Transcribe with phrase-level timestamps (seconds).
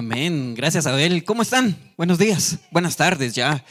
[0.00, 0.54] Amén.
[0.54, 1.24] Gracias, Abel.
[1.24, 1.76] ¿Cómo están?
[1.98, 2.58] Buenos días.
[2.70, 3.62] Buenas tardes ya.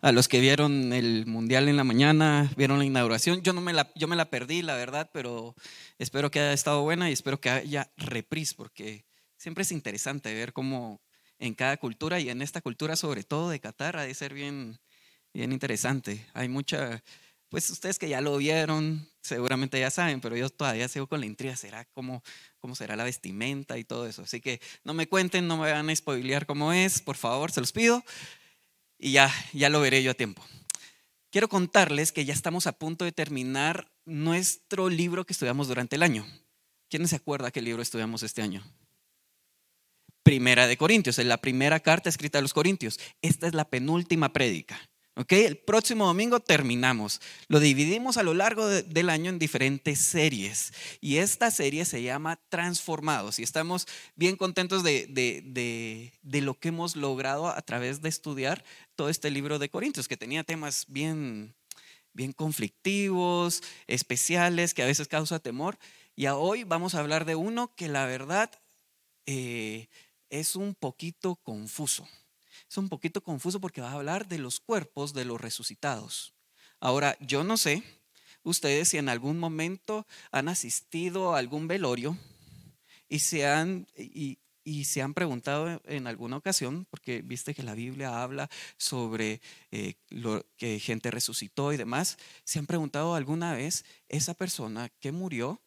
[0.00, 3.42] A los que vieron el mundial en la mañana, vieron la inauguración.
[3.42, 5.54] Yo no me la, yo me la perdí, la verdad, pero
[5.98, 9.04] espero que haya estado buena y espero que haya reprise, porque
[9.36, 11.02] siempre es interesante ver cómo
[11.38, 14.78] en cada cultura y en esta cultura, sobre todo de Qatar, ha de ser bien,
[15.34, 16.24] bien interesante.
[16.32, 17.04] Hay mucha,
[17.54, 21.26] pues ustedes que ya lo vieron, seguramente ya saben, pero yo todavía sigo con la
[21.26, 22.20] intriga, ¿será cómo,
[22.58, 24.22] cómo será la vestimenta y todo eso?
[24.22, 27.60] Así que no me cuenten, no me van a spoilear cómo es, por favor, se
[27.60, 28.02] los pido,
[28.98, 30.44] y ya, ya lo veré yo a tiempo.
[31.30, 36.02] Quiero contarles que ya estamos a punto de terminar nuestro libro que estudiamos durante el
[36.02, 36.26] año.
[36.90, 38.64] ¿Quién se acuerda qué libro estudiamos este año?
[40.24, 42.98] Primera de Corintios, es la primera carta escrita a los Corintios.
[43.22, 44.90] Esta es la penúltima prédica.
[45.16, 47.20] El próximo domingo terminamos.
[47.46, 50.72] Lo dividimos a lo largo del año en diferentes series.
[51.00, 53.38] Y esta serie se llama Transformados.
[53.38, 58.64] Y estamos bien contentos de, de, lo que hemos logrado a través de estudiar
[58.96, 61.54] todo este libro de Corintios, que tenía temas bien,
[62.12, 65.78] bien conflictivos, especiales, que a veces causa temor.
[66.16, 68.50] Y hoy vamos a hablar de uno que la verdad
[69.26, 69.88] eh,
[70.28, 72.08] es un poquito confuso
[72.74, 76.34] es un poquito confuso porque va a hablar de los cuerpos de los resucitados.
[76.80, 77.84] Ahora, yo no sé
[78.42, 82.18] ustedes si en algún momento han asistido a algún velorio
[83.08, 84.38] y se han, y,
[84.84, 90.44] se han preguntado en alguna ocasión, porque viste que la Biblia habla sobre eh, lo,
[90.56, 95.62] que gente resucitó y demás, se han preguntado alguna vez esa persona que murió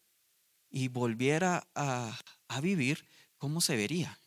[0.69, 2.19] y volviera a,
[2.49, 4.19] a vivir, ¿cómo se vería?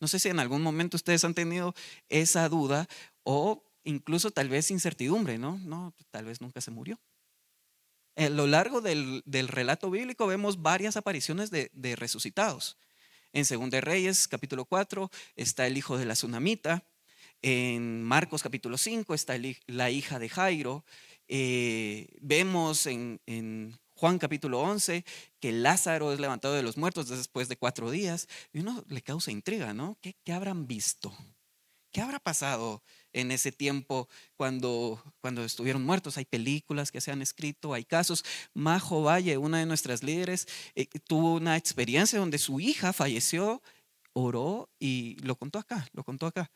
[0.00, 1.74] No sé si en algún momento ustedes han tenido
[2.08, 2.88] esa duda
[3.24, 5.58] o incluso tal vez incertidumbre, ¿no?
[5.58, 7.00] No, tal vez nunca se murió.
[8.16, 12.76] A lo largo del, relato bíblico vemos varias apariciones de, resucitados.
[13.32, 16.84] En 2 Reyes, capítulo 4, está el hijo de la tsunamita.
[17.42, 20.84] En Marcos, capítulo 5, está la hija de Jairo.
[21.28, 25.04] Eh, vemos en, en Juan capítulo 11,
[25.40, 29.32] que Lázaro es levantado de los muertos después de cuatro días, y uno le causa
[29.32, 29.98] intriga, ¿no?
[30.00, 31.12] ¿Qué, habrán visto?
[31.90, 36.16] ¿Qué habrá pasado en ese tiempo cuando, cuando estuvieron muertos?
[36.16, 38.24] Hay películas que se han escrito, hay casos.
[38.54, 43.62] Majo Valle, una de nuestras líderes, eh, tuvo una experiencia donde su hija falleció,
[44.12, 46.52] oró y lo contó acá, lo contó acá.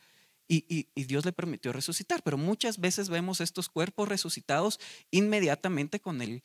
[0.47, 4.79] y, Dios le permitió resucitar, pero muchas veces vemos estos cuerpos resucitados
[5.11, 6.43] inmediatamente con el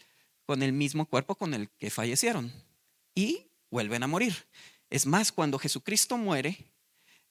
[0.48, 2.54] con el mismo cuerpo con el que fallecieron
[3.14, 4.48] y vuelven a morir.
[4.90, 6.72] Es más, cuando Jesucristo muere,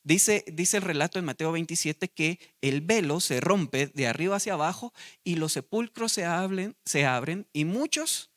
[0.02, 4.52] dice, dice el relato en Mateo 27 que el velo se rompe de arriba hacia
[4.52, 4.92] abajo
[5.24, 8.32] y los sepulcros se abren, se abren y muchos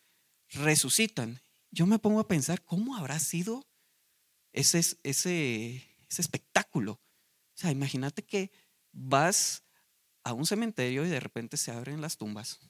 [0.47, 1.41] resucitan.
[1.71, 3.67] Yo me pongo a pensar, ¿cómo habrá sido
[4.53, 6.93] ese, ese, ese espectáculo?
[6.93, 7.01] O
[7.53, 8.49] sea, imagínate que
[8.93, 9.65] vas
[10.23, 12.61] a un cementerio y de repente se abren las tumbas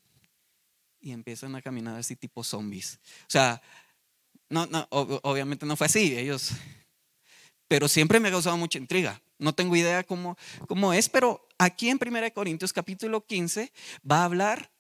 [1.02, 3.00] y empiezan a caminar así tipo zombies.
[3.22, 3.62] O sea,
[4.50, 6.52] no, no, obviamente no fue así, ellos,
[7.68, 9.22] pero siempre me ha causado mucha intriga.
[9.38, 10.38] No tengo idea cómo,
[10.68, 13.72] cómo es, pero aquí en 1 Corintios capítulo 15
[14.10, 14.72] va a hablar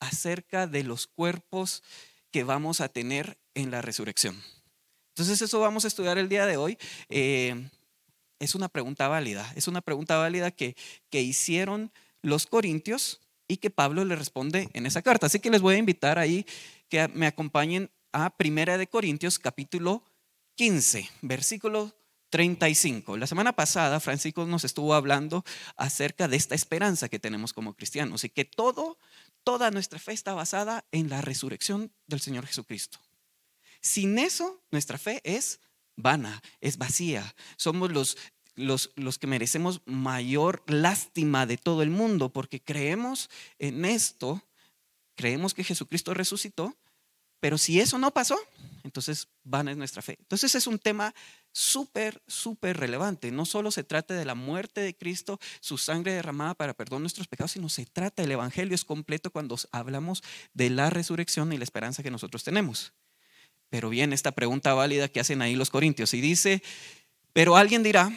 [0.00, 1.82] acerca de los cuerpos
[2.30, 4.42] que vamos a tener en la resurrección.
[5.10, 6.76] Entonces eso vamos a estudiar el día de hoy.
[7.08, 7.70] Eh,
[8.40, 10.76] es una pregunta válida, es una pregunta válida que,
[11.08, 15.26] que hicieron los corintios y que Pablo le responde en esa carta.
[15.26, 16.46] Así que les voy a invitar ahí
[16.88, 20.04] que me acompañen a Primera de Corintios capítulo
[20.56, 21.94] 15, versículo
[22.30, 23.16] 35.
[23.16, 25.44] La semana pasada Francisco nos estuvo hablando
[25.76, 28.98] acerca de esta esperanza que tenemos como cristianos y que todo,
[29.44, 32.98] toda nuestra fe está basada en la resurrección del Señor Jesucristo.
[33.80, 35.60] Sin eso, nuestra fe es
[35.96, 37.34] vana, es vacía.
[37.56, 38.16] Somos los
[38.56, 38.88] los,
[39.18, 44.42] que merecemos mayor lástima de todo el mundo, porque creemos en esto,
[45.14, 46.76] creemos que Jesucristo resucitó,
[47.40, 48.38] pero si eso no pasó,
[48.84, 50.16] entonces van en nuestra fe.
[50.18, 51.14] Entonces es un tema
[51.52, 53.30] súper, súper relevante.
[53.30, 57.28] No solo se trata de la muerte de Cristo, su sangre derramada para perdón nuestros
[57.28, 60.22] pecados, sino se trata del Evangelio es completo cuando hablamos
[60.54, 62.94] de la resurrección y la esperanza que nosotros tenemos.
[63.68, 66.62] Pero bien, esta pregunta válida que hacen ahí los corintios y dice,
[67.32, 68.16] pero alguien dirá,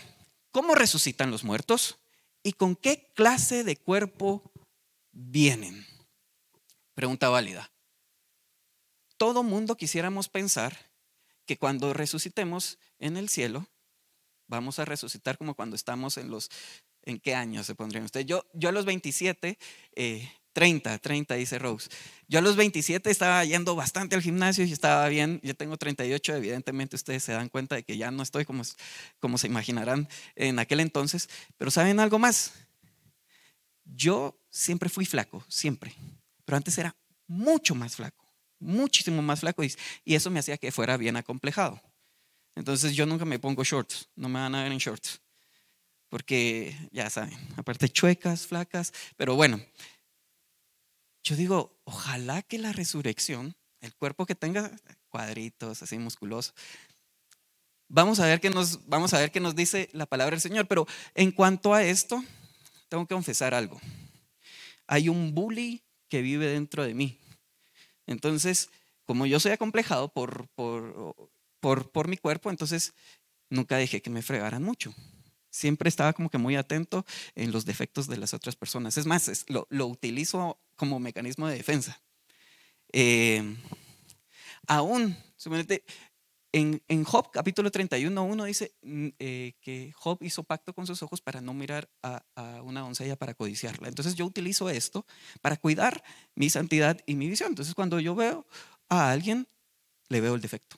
[0.52, 2.00] ¿Cómo resucitan los muertos?
[2.44, 4.52] ¿Y con qué clase de cuerpo
[5.12, 5.86] vienen?
[6.94, 7.72] Pregunta válida.
[9.18, 10.92] Todo mundo quisiéramos pensar
[11.46, 13.68] que cuando resucitemos en el cielo,
[14.48, 16.50] vamos a resucitar como cuando estamos en los,
[17.04, 18.26] ¿en qué años se pondrían ustedes?
[18.26, 19.58] Yo, yo a los 27
[19.96, 21.88] eh, 30, 30, dice Rose.
[22.28, 25.40] Yo a los 27 estaba yendo bastante al gimnasio y estaba bien.
[25.44, 28.64] Yo tengo 38, evidentemente ustedes se dan cuenta de que ya no estoy como,
[29.20, 31.30] como se imaginarán en aquel entonces.
[31.60, 32.54] Pero ¿saben algo más?
[33.86, 35.94] Yo siempre fui flaco, siempre.
[36.44, 36.96] Pero antes era
[37.28, 38.26] mucho más flaco,
[38.58, 39.72] muchísimo más flaco y,
[40.06, 41.80] y eso me hacía que fuera bien acomplejado.
[42.56, 45.22] Entonces yo nunca me pongo shorts, no me van a ver en shorts.
[46.10, 49.62] Porque ya saben, aparte chuecas, flacas, pero bueno,
[51.28, 54.72] yo digo, ojalá que la resurrección, el cuerpo que tenga
[55.10, 56.54] cuadritos así musculoso,
[57.90, 60.68] vamos a ver qué nos, vamos a ver qué nos dice la palabra del Señor.
[60.70, 62.24] Pero en cuanto a esto,
[62.88, 63.78] tengo que confesar algo.
[64.88, 67.20] Hay un bully que vive dentro de mí.
[68.06, 68.70] Entonces,
[69.04, 71.14] como yo soy acomplejado por, por,
[71.60, 72.94] por, por mi cuerpo, entonces
[73.50, 74.96] nunca dejé que me fregaran mucho.
[75.50, 77.06] Siempre estaba como que muy atento
[77.36, 78.98] en los defectos de las otras personas.
[78.98, 82.02] Es más, lo, lo, utilizo como mecanismo de defensa.
[82.94, 83.56] Eh,
[84.68, 85.18] aún,
[86.54, 91.04] en, en, Job capítulo 31, uno dice mm, eh, que Job hizo pacto con sus
[91.04, 93.88] ojos para no mirar a, a, una doncella para codiciarla.
[93.88, 95.06] Entonces yo utilizo esto
[95.42, 96.04] para cuidar
[96.36, 97.50] mi santidad y mi visión.
[97.50, 98.46] Entonces cuando yo veo
[98.90, 99.48] a alguien,
[100.10, 100.78] le veo el defecto.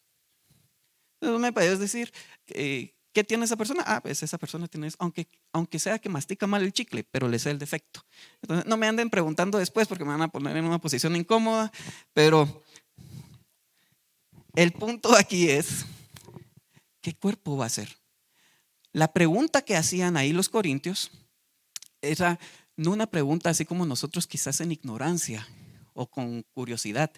[1.21, 2.11] Entonces me puedes decir,
[2.47, 3.83] eh, ¿Qué tiene esa persona?
[3.87, 7.39] Ah, pues esa persona tiene, aunque, aunque sea que mastica mal el chicle, pero le
[7.39, 8.05] sé el defecto.
[8.41, 11.71] Entonces, no me anden preguntando después porque me van a poner en una posición incómoda,
[12.13, 12.63] pero
[14.55, 15.85] el punto aquí es,
[17.01, 17.97] ¿qué cuerpo va a ser?
[18.91, 21.11] La pregunta que hacían ahí los corintios
[22.01, 22.39] era
[22.75, 25.47] no una pregunta así como nosotros quizás en ignorancia
[25.93, 27.11] o con curiosidad.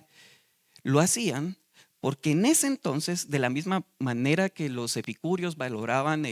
[0.84, 1.58] Lo hacían
[2.02, 6.24] porque en ese entonces, de la misma manera que los epicúreos valoraban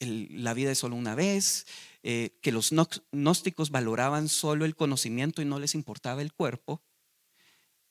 [0.00, 1.66] la vida de solo una vez,
[2.02, 2.72] eh, que los
[3.12, 6.82] gnósticos valoraban solo el conocimiento y no les importaba el cuerpo,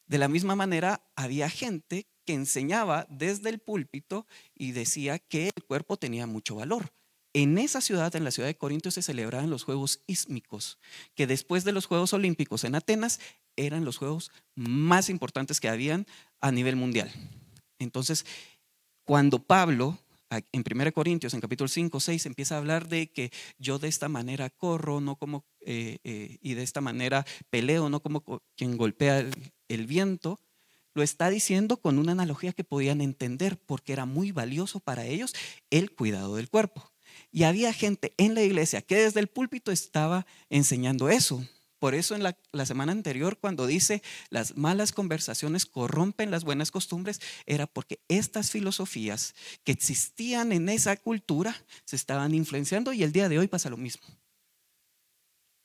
[0.08, 5.64] de la misma manera había gente que enseñaba desde el púlpito y decía que el
[5.64, 6.92] cuerpo tenía mucho valor.
[7.32, 10.80] En esa ciudad, en la ciudad de Corinto, se celebraban los Juegos Ísmicos,
[11.14, 13.20] que después de los Juegos Olímpicos en Atenas
[13.66, 16.06] eran los juegos más importantes que habían
[16.42, 17.12] a nivel mundial.
[17.80, 18.26] Entonces,
[19.06, 19.98] cuando Pablo
[20.52, 24.10] en 1 Corintios, en capítulo 5, 6, empieza a hablar de que yo de esta
[24.10, 28.24] manera corro, no como, eh, eh, y de esta manera peleo, no como
[28.56, 29.34] quien golpea el,
[29.68, 30.40] el, viento,
[30.94, 35.34] lo está diciendo con una analogía que podían entender, porque era muy valioso para ellos
[35.72, 36.92] el cuidado del cuerpo.
[37.32, 41.44] Y había gente en la iglesia que desde el púlpito estaba enseñando eso.
[41.80, 47.22] Por eso en la, semana anterior, cuando dice las malas conversaciones corrompen las buenas costumbres,
[47.46, 49.34] era porque estas filosofías
[49.64, 51.56] que existían en esa cultura
[51.86, 54.06] se estaban influenciando y el día de hoy pasa lo mismo.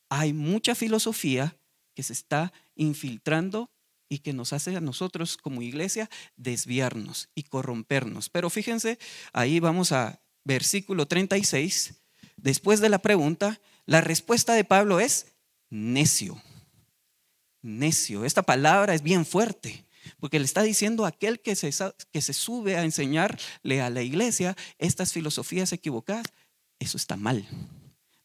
[0.08, 1.56] Hay mucha filosofía
[1.94, 3.70] que se está infiltrando
[4.08, 8.28] y que nos hace a nosotros como iglesia desviarnos y corrompernos.
[8.28, 8.98] Pero fíjense,
[9.32, 11.94] ahí vamos a versículo 36.
[12.36, 15.33] Después de la pregunta, la respuesta de Pablo es
[15.74, 16.40] necio.
[17.62, 18.24] Necio.
[18.24, 19.84] Esta palabra es bien fuerte,
[20.20, 21.70] porque le está diciendo a aquel que se,
[22.12, 26.26] que se sube a enseñarle a la iglesia estas filosofías equivocadas,
[26.78, 27.46] eso está mal.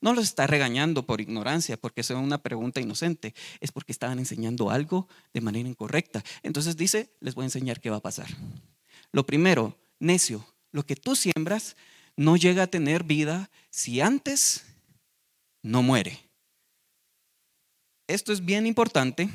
[0.01, 4.69] No los está regañando por ignorancia, porque es una pregunta inocente, es porque estaban enseñando
[4.69, 6.23] algo de manera incorrecta.
[6.43, 8.27] Entonces dice, les voy a enseñar qué va a pasar.
[9.11, 11.75] Lo primero, necio, lo que tú siembras
[12.15, 14.65] no llega a tener vida si antes
[15.63, 16.28] no muere.
[18.09, 19.29] Esto es bien importante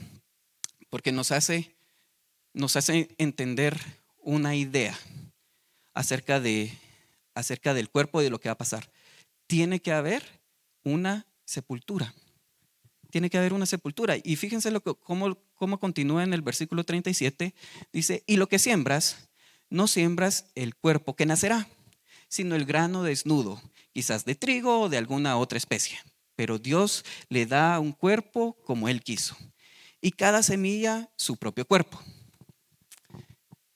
[0.90, 1.76] porque nos hace,
[2.52, 3.78] nos hace entender
[4.21, 4.99] una idea
[5.93, 6.76] acerca, de,
[7.37, 8.90] acerca del cuerpo y de lo que va a pasar.
[9.47, 10.25] Tiene que haber
[10.83, 12.16] una sepultura.
[13.12, 14.16] Tiene que haber una sepultura.
[14.25, 17.54] Y fíjense lo que, cómo, cómo continúa en el versículo 37.
[17.93, 19.28] Dice, y lo que siembras,
[19.71, 21.69] no siembras el cuerpo que nacerá,
[22.26, 23.62] sino el grano desnudo,
[23.93, 26.00] quizás de trigo o de alguna otra especie
[26.37, 29.37] pero Dios le da un cuerpo como Él quiso.
[30.00, 32.00] Y cada semilla su propio cuerpo.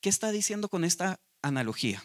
[0.00, 2.02] ¿Qué está diciendo con esta analogía?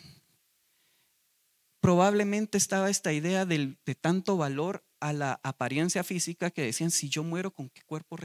[1.81, 7.23] Probablemente estaba esta idea de, tanto valor a la apariencia física que decían, si yo
[7.23, 8.17] muero, ¿con qué cuerpo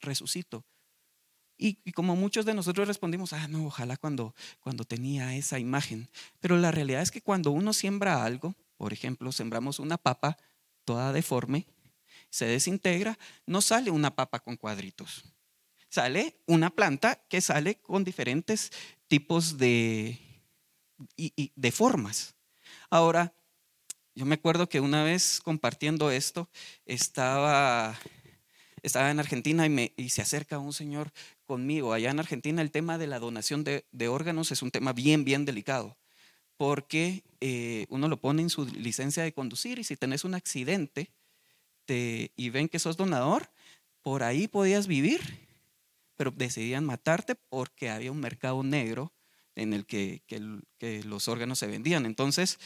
[0.00, 0.66] resucito?
[1.56, 6.08] Y, como muchos de nosotros respondimos, ah, no, ojalá cuando, cuando tenía esa imagen.
[6.40, 10.36] Pero la realidad es que cuando uno siembra algo, por ejemplo, sembramos una papa
[10.84, 11.66] toda deforme,
[12.34, 15.22] se desintegra, no sale una papa con cuadritos.
[15.88, 18.72] Sale una planta que sale con diferentes
[19.06, 20.18] tipos de,
[21.16, 22.34] de formas.
[22.90, 23.32] Ahora,
[24.16, 26.48] yo me acuerdo que una vez compartiendo esto,
[26.86, 27.96] estaba,
[28.82, 31.12] estaba en Argentina y, me, y se acerca un señor
[31.44, 31.92] conmigo.
[31.92, 35.44] Allá en Argentina el tema de la donación de, órganos es un tema bien, bien
[35.44, 35.96] delicado,
[36.56, 41.12] porque eh, uno lo pone en su licencia de conducir y si tenés un accidente
[41.84, 43.50] te, y ven que sos donador,
[44.02, 45.20] por ahí podías vivir,
[46.16, 49.12] pero decidían matarte porque había un mercado negro
[49.56, 52.06] en el que, que, los órganos se vendían.
[52.06, 52.58] Entonces,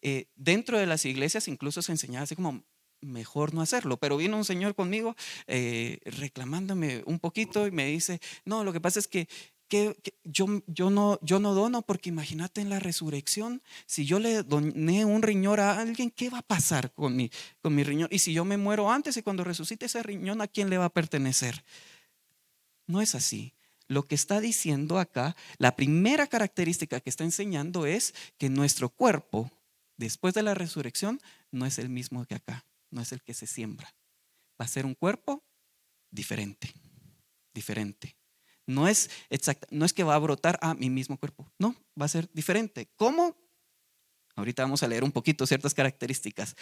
[0.00, 2.64] eh, dentro de las iglesias incluso se enseñaba así como
[3.02, 3.98] mejor no hacerlo.
[3.98, 5.14] Pero vino un señor conmigo
[5.46, 9.28] eh, reclamándome un poquito y me dice, no, lo que pasa es que,
[10.24, 15.04] yo, yo, no, yo no dono porque imagínate en la resurrección, si yo le doné
[15.04, 18.08] un riñón a alguien, ¿qué va a pasar con mi, con mi riñón?
[18.10, 20.86] Y si yo me muero antes y cuando resucite ese riñón, ¿a quién le va
[20.86, 21.64] a pertenecer?
[22.86, 23.54] No es así.
[23.88, 29.50] Lo que está diciendo acá, la primera característica que está enseñando es que nuestro cuerpo,
[29.96, 33.46] después de la resurrección, no es el mismo que acá no es el que se
[33.46, 33.92] siembra.
[34.60, 35.42] Va a ser un cuerpo
[36.10, 36.72] diferente,
[37.52, 38.14] diferente.
[38.74, 39.10] No es
[39.70, 42.88] no es que va a brotar a mi mismo cuerpo, no, va a ser diferente.
[42.96, 43.36] ¿Cómo?
[44.34, 46.56] Ahorita vamos a leer un poquito ciertas características,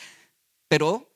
[0.69, 1.11] pero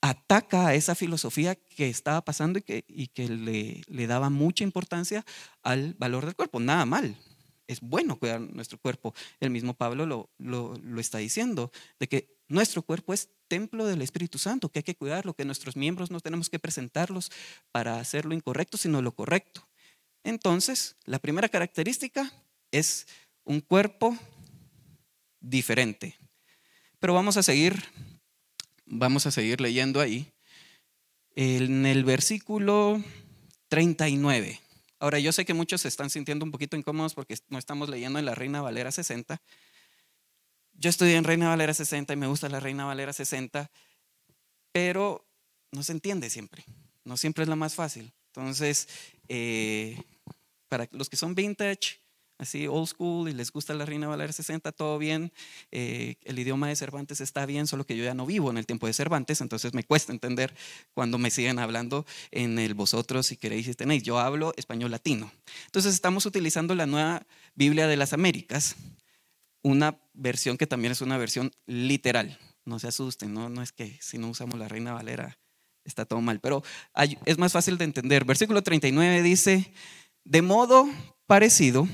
[0.00, 4.64] ataca a esa filosofía que estaba pasando y que, y que le, le, daba mucha
[4.64, 5.24] importancia
[5.62, 6.58] al valor del cuerpo.
[6.58, 7.16] Nada mal,
[7.66, 9.14] es bueno cuidar nuestro cuerpo.
[9.38, 14.00] El mismo Pablo lo, lo, lo está diciendo, de que nuestro cuerpo es templo del
[14.00, 17.32] Espíritu Santo, que hay que cuidarlo, que nuestros miembros no tenemos que presentarlos
[17.72, 19.68] para hacer lo incorrecto, sino lo correcto.
[20.22, 22.32] Entonces, la primera característica
[22.70, 23.08] es
[23.44, 24.16] un cuerpo
[25.40, 26.16] diferente.
[27.00, 27.82] Pero vamos a seguir,
[28.86, 30.32] vamos a seguir leyendo ahí.
[31.34, 33.02] En el versículo
[33.68, 34.60] 39.
[35.00, 38.18] Ahora, yo sé que muchos se están sintiendo un poquito incómodos porque no estamos leyendo
[38.20, 39.40] en la Reina Valera 60,
[40.80, 43.70] yo estudié en Reina Valera 60 y me gusta la Reina Valera 60,
[44.72, 45.26] pero
[45.72, 46.64] no se entiende siempre,
[47.04, 48.12] no siempre es la más fácil.
[48.34, 48.88] Entonces,
[49.28, 50.02] eh,
[50.68, 52.00] para los que son vintage,
[52.38, 55.32] así old school y les gusta la Reina Valera 60, todo bien.
[55.70, 58.64] Eh, el idioma de Cervantes está bien, solo que yo ya no vivo en el
[58.64, 60.54] tiempo de Cervantes, entonces me cuesta entender
[60.94, 64.02] cuando me siguen hablando en el vosotros si queréis y tenéis.
[64.02, 65.30] Yo hablo español latino.
[65.66, 68.76] Entonces estamos utilizando la nueva Biblia de las Américas,
[69.62, 72.38] una versión que también es una versión literal.
[72.64, 75.38] No se asusten, no, no es que si no usamos la Reina Valera
[75.84, 76.62] está todo mal, pero
[77.24, 78.24] es más fácil de entender.
[78.24, 79.72] Versículo 39 dice,
[80.24, 80.88] de modo
[81.26, 81.88] parecido,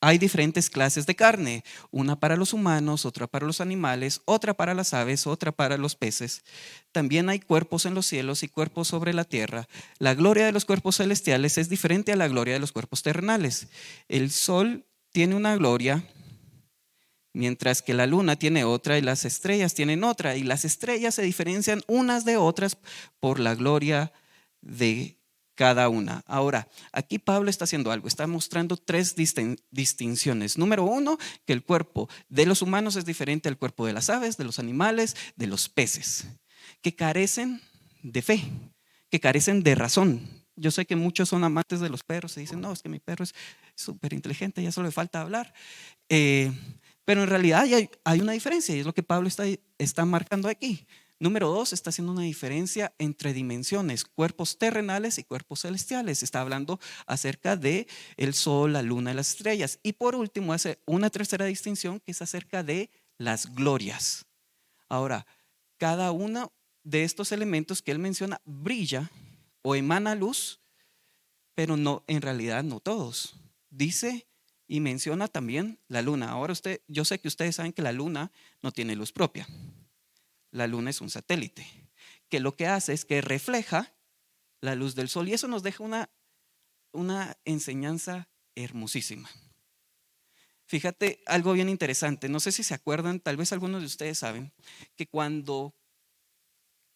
[0.00, 4.74] hay diferentes clases de carne, una para los humanos, otra para los animales, otra para
[4.74, 6.42] las aves, otra para los peces.
[6.90, 9.68] También hay cuerpos en los cielos y cuerpos sobre la tierra.
[9.98, 13.68] La gloria de los cuerpos celestiales es diferente a la gloria de los cuerpos terrenales.
[14.08, 16.04] El sol tiene una gloria
[17.32, 21.22] mientras que la luna tiene otra y las estrellas tienen otra, y las estrellas se
[21.22, 22.76] diferencian unas de otras
[23.20, 24.12] por la gloria
[24.60, 25.18] de
[25.54, 26.22] cada una.
[26.26, 29.14] Ahora, aquí Pablo está haciendo algo, está mostrando tres
[29.70, 30.58] distinciones.
[30.58, 34.36] Número uno, que el cuerpo de los humanos es diferente al cuerpo de las aves,
[34.36, 36.26] de los animales, de los peces,
[36.80, 37.60] que carecen
[38.02, 38.42] de fe,
[39.10, 40.28] que carecen de razón.
[40.56, 42.98] Yo sé que muchos son amantes de los perros y dicen, no, es que mi
[42.98, 43.34] perro es
[43.74, 45.52] súper inteligente, ya solo le falta hablar.
[46.08, 46.52] Eh,
[47.04, 47.64] pero en realidad
[48.04, 49.28] hay, una diferencia y es lo que Pablo
[49.78, 50.86] está, marcando aquí.
[51.18, 56.22] Número dos, está haciendo una diferencia entre dimensiones, cuerpos terrenales y cuerpos celestiales.
[56.22, 59.78] Está hablando acerca de el sol, la luna y las estrellas.
[59.82, 64.26] Y por último, hace una tercera distinción que es acerca de las glorias.
[64.88, 65.26] Ahora,
[65.78, 69.10] cada uno de estos elementos que él menciona brilla
[69.62, 70.60] o emana luz,
[71.54, 73.36] pero no, en realidad no todos.
[73.70, 74.26] Dice
[74.72, 76.30] y menciona también la luna.
[76.30, 79.46] Ahora usted, yo sé que ustedes saben que la luna no tiene luz propia.
[80.50, 81.66] La luna es un satélite,
[82.30, 83.92] que lo que hace es que refleja
[84.62, 86.08] la luz del sol y eso nos deja una,
[86.90, 89.28] una enseñanza hermosísima.
[90.64, 94.54] Fíjate algo bien interesante, no sé si se acuerdan, tal vez algunos de ustedes saben,
[94.96, 95.74] que cuando,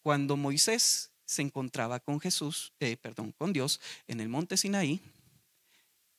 [0.01, 4.99] cuando Moisés se encontraba con Jesús, eh, perdón, con Dios en el monte Sinaí,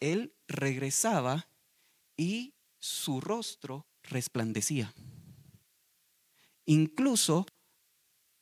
[0.01, 1.49] él regresaba
[2.17, 4.95] y su rostro resplandecía.
[6.65, 7.47] Incluso,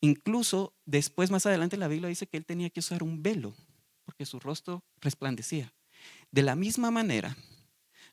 [0.01, 3.55] incluso después más adelante la Biblia dice que él tenía que usar un velo
[4.05, 5.73] porque su rostro resplandecía.
[6.31, 7.35] De la misma manera,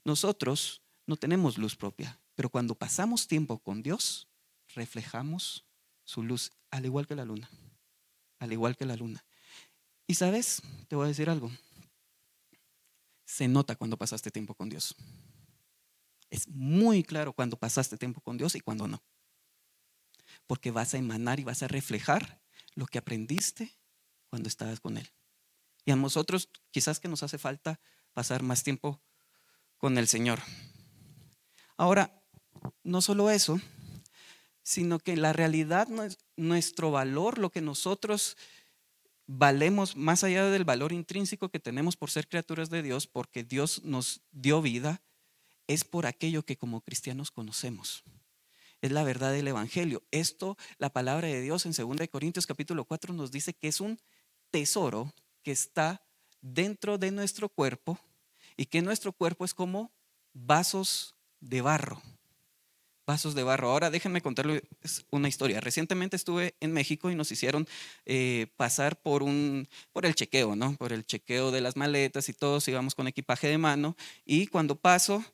[0.05, 4.29] nosotros no tenemos luz propia, pero cuando pasamos tiempo con Dios,
[4.75, 5.65] reflejamos
[6.05, 7.49] su luz, al igual que la luna,
[8.41, 9.25] al igual que la luna.
[10.07, 11.51] Y sabes, te voy a decir algo,
[13.25, 14.95] se nota cuando pasaste tiempo con Dios.
[16.31, 19.03] Es muy claro cuando pasaste tiempo con Dios y cuando no.
[20.47, 22.41] Porque vas a emanar y vas a reflejar
[22.75, 23.77] lo que aprendiste
[24.29, 25.09] cuando estabas con Él.
[25.85, 27.81] Y a nosotros quizás que nos hace falta
[28.13, 29.01] pasar más tiempo
[29.77, 30.41] con el Señor.
[31.77, 32.23] Ahora,
[32.83, 33.61] no solo eso,
[34.63, 35.89] sino que la realidad,
[36.37, 38.37] nuestro valor, lo que nosotros
[39.27, 43.83] valemos más allá del valor intrínseco que tenemos por ser criaturas de Dios, porque Dios
[43.85, 45.03] nos dio vida,
[45.67, 48.05] es por aquello que como cristianos conocemos.
[48.83, 50.03] Es la verdad del Evangelio.
[50.11, 53.99] Esto, la palabra de Dios en 2 Corintios capítulo 4 nos dice que es un
[54.51, 56.03] tesoro que está
[56.43, 57.99] dentro de nuestro cuerpo
[58.57, 59.91] y que nuestro cuerpo es como
[60.35, 62.03] vasos de barro
[63.07, 63.71] vasos de barro.
[63.71, 64.63] Ahora déjenme contarles
[65.11, 65.61] una historia.
[65.61, 67.67] Recientemente estuve en México y nos hicieron
[68.07, 70.75] eh, pasar por, un, por el chequeo, ¿no?
[70.77, 73.97] Por el chequeo de las maletas y todos íbamos con equipaje de mano.
[74.25, 75.25] Y cuando paso,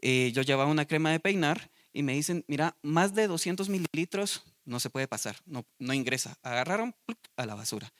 [0.00, 4.42] eh, yo llevaba una crema de peinar y me dicen, mira, más de 200 mililitros
[4.64, 6.36] no se puede pasar, no, no ingresa.
[6.42, 6.94] Agarraron
[7.36, 7.92] a la basura.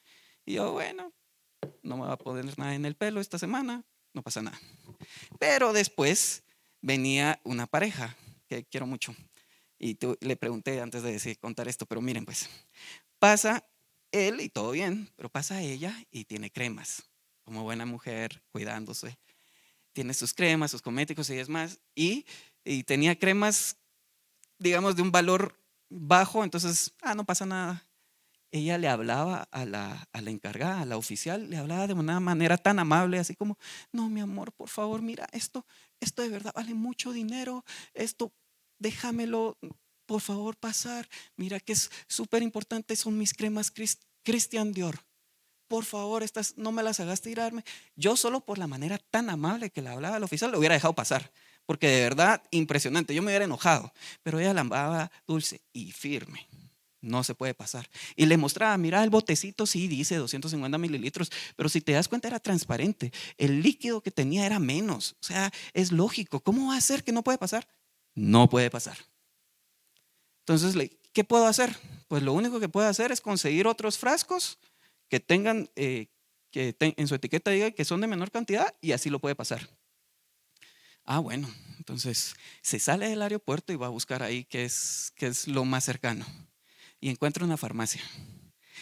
[0.44, 1.12] Y yo, bueno,
[1.82, 3.84] no me va a poner nada en el pelo esta semana,
[4.14, 4.58] no pasa nada.
[5.38, 6.44] Pero después
[6.80, 8.16] venía una pareja
[8.50, 9.14] que quiero mucho.
[9.78, 12.50] Y le pregunté antes de decir, contar esto, pero miren, pues,
[13.19, 13.64] pasa
[14.11, 17.04] él y todo bien, pero pasa ella y tiene cremas,
[17.45, 19.16] como buena mujer, cuidándose.
[19.92, 21.78] Tiene sus cremas, sus cosméticos y es más.
[21.95, 22.26] Y,
[22.64, 23.76] y tenía cremas,
[24.59, 25.57] digamos, de un valor
[25.88, 27.87] bajo, entonces, ah, no pasa nada.
[28.50, 32.19] Ella le hablaba a la, a la encargada, a la oficial, le hablaba de una
[32.19, 33.57] manera tan amable, así como,
[33.92, 35.64] no, mi amor, por favor, mira, esto,
[36.00, 37.64] esto de verdad vale mucho dinero,
[37.95, 38.33] esto
[38.78, 39.59] déjamelo
[40.07, 41.09] por favor pasar.
[41.37, 43.73] Mira que es súper importante, son mis cremas
[44.25, 44.99] Christian Dior.
[45.69, 47.64] Por favor, estas no me las hagas tirarme.
[47.95, 50.95] Yo solo por la manera tan amable que le hablaba al oficial, lo hubiera dejado
[50.95, 51.30] pasar.
[51.64, 53.14] Porque de verdad, impresionante.
[53.14, 53.92] Yo me hubiera enojado.
[54.25, 56.49] Pero ella la hablaba dulce y firme.
[57.00, 57.88] No se puede pasar.
[58.14, 62.28] Y le mostraba, mira, el botecito sí dice 250 mililitros, pero si te das cuenta
[62.28, 63.12] era transparente.
[63.38, 65.16] El líquido que tenía era menos.
[65.21, 66.40] O sea, es lógico.
[66.40, 67.66] ¿Cómo va a ser que no puede pasar?
[68.14, 68.99] no puede pasar.
[70.40, 71.76] Entonces, ¿qué puedo hacer?
[72.09, 74.59] Pues lo único que puedo hacer es conseguir otros frascos
[75.09, 76.09] que tengan, eh,
[76.51, 79.68] que en su etiqueta diga que son de menor cantidad y así lo puede pasar.
[81.05, 81.48] Ah, bueno,
[81.79, 85.64] entonces se sale del aeropuerto y va a buscar ahí qué es, qué es lo
[85.64, 86.27] más cercano.
[87.00, 88.02] Y encuentra una farmacia.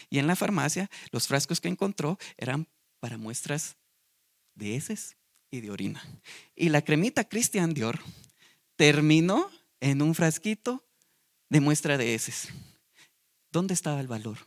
[0.09, 2.67] Y en la farmacia los frascos que encontró eran
[2.99, 3.77] para muestras
[4.55, 5.17] de heces
[5.51, 6.03] y de orina.
[6.55, 7.99] Y la cremita Christian Dior
[8.75, 10.85] terminó en un frasquito
[11.49, 12.49] de muestra de heces.
[13.51, 14.37] ¿Dónde estaba el valor?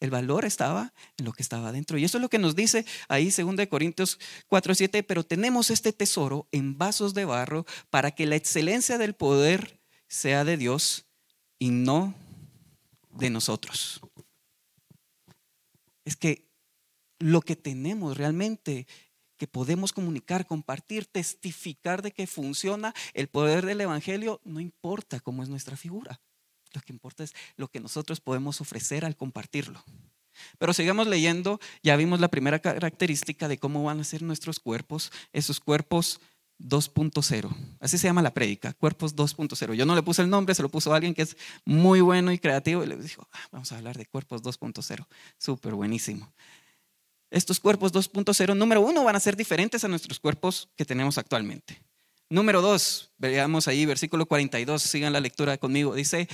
[0.00, 1.98] El valor estaba en lo que estaba dentro.
[1.98, 5.02] Y eso es lo que nos dice ahí 2 Corintios 4, 7.
[5.02, 9.78] Pero tenemos este tesoro en vasos de barro para que la excelencia del poder
[10.08, 11.06] sea de Dios
[11.58, 12.14] y no
[13.30, 14.00] nosotros.
[16.04, 16.48] Es que
[17.18, 18.86] lo que tenemos realmente
[19.36, 25.42] que podemos comunicar, compartir, testificar de que funciona el poder del Evangelio, no importa cómo
[25.42, 26.20] es nuestra figura.
[26.74, 29.82] Lo que importa es lo que nosotros podemos ofrecer al compartirlo.
[30.58, 35.10] Pero sigamos leyendo, ya vimos la primera característica de cómo van a ser nuestros cuerpos,
[35.32, 36.20] esos cuerpos
[36.60, 37.54] 2.0.
[37.80, 39.74] Así se llama la prédica, cuerpos 2.0.
[39.74, 42.38] Yo no le puse el nombre, se lo puso alguien que es muy bueno y
[42.38, 45.06] creativo y le dijo, ah, vamos a hablar de cuerpos 2.0.
[45.38, 46.32] Súper buenísimo
[47.30, 51.80] estos cuerpos 2.0, número uno, van a ser diferentes a nuestros cuerpos que tenemos actualmente.
[52.28, 56.28] Número dos, veamos ahí versículo 42, sigan la lectura conmigo, dice,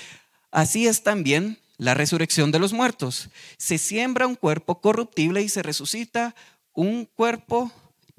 [0.51, 3.29] así es también la resurrección de los muertos.
[3.59, 6.35] Se siembra un cuerpo corruptible y se resucita
[6.73, 7.71] un cuerpo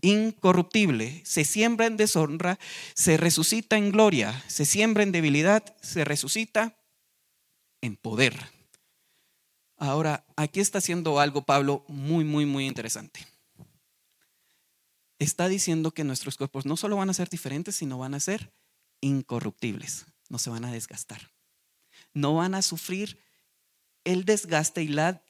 [0.02, 1.22] incorruptible.
[1.26, 2.60] Se siembra en deshonra,
[2.94, 4.44] se resucita en gloria.
[4.48, 6.78] Se siembra en debilidad, se resucita
[7.82, 8.36] en poder.
[9.78, 13.26] Ahora, aquí está haciendo algo Pablo muy, muy, muy interesante.
[15.20, 18.52] Está diciendo que nuestros cuerpos no solo van a ser diferentes, sino van a ser
[19.02, 21.32] incorruptibles, no se van a desgastar.
[22.14, 23.20] No van a sufrir
[24.04, 25.22] el desgaste y la,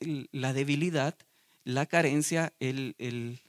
[0.53, 1.17] debilidad,
[1.63, 3.41] la carencia, el, el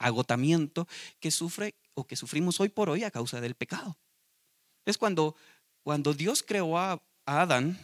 [0.00, 0.88] agotamiento
[1.20, 3.96] que sufre o que sufrimos hoy por hoy a causa del pecado.
[4.84, 5.36] Es cuando,
[5.82, 7.78] cuando Dios creó a Adán,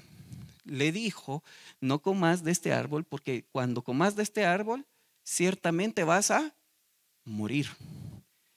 [0.65, 1.45] le dijo,
[1.81, 4.85] no comas de este árbol, porque cuando comas de este árbol,
[5.23, 6.55] ciertamente vas a
[7.25, 7.69] morir.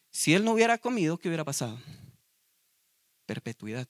[0.09, 1.79] Si él no hubiera comido, ¿qué hubiera pasado?
[3.25, 3.87] Perpetuidad,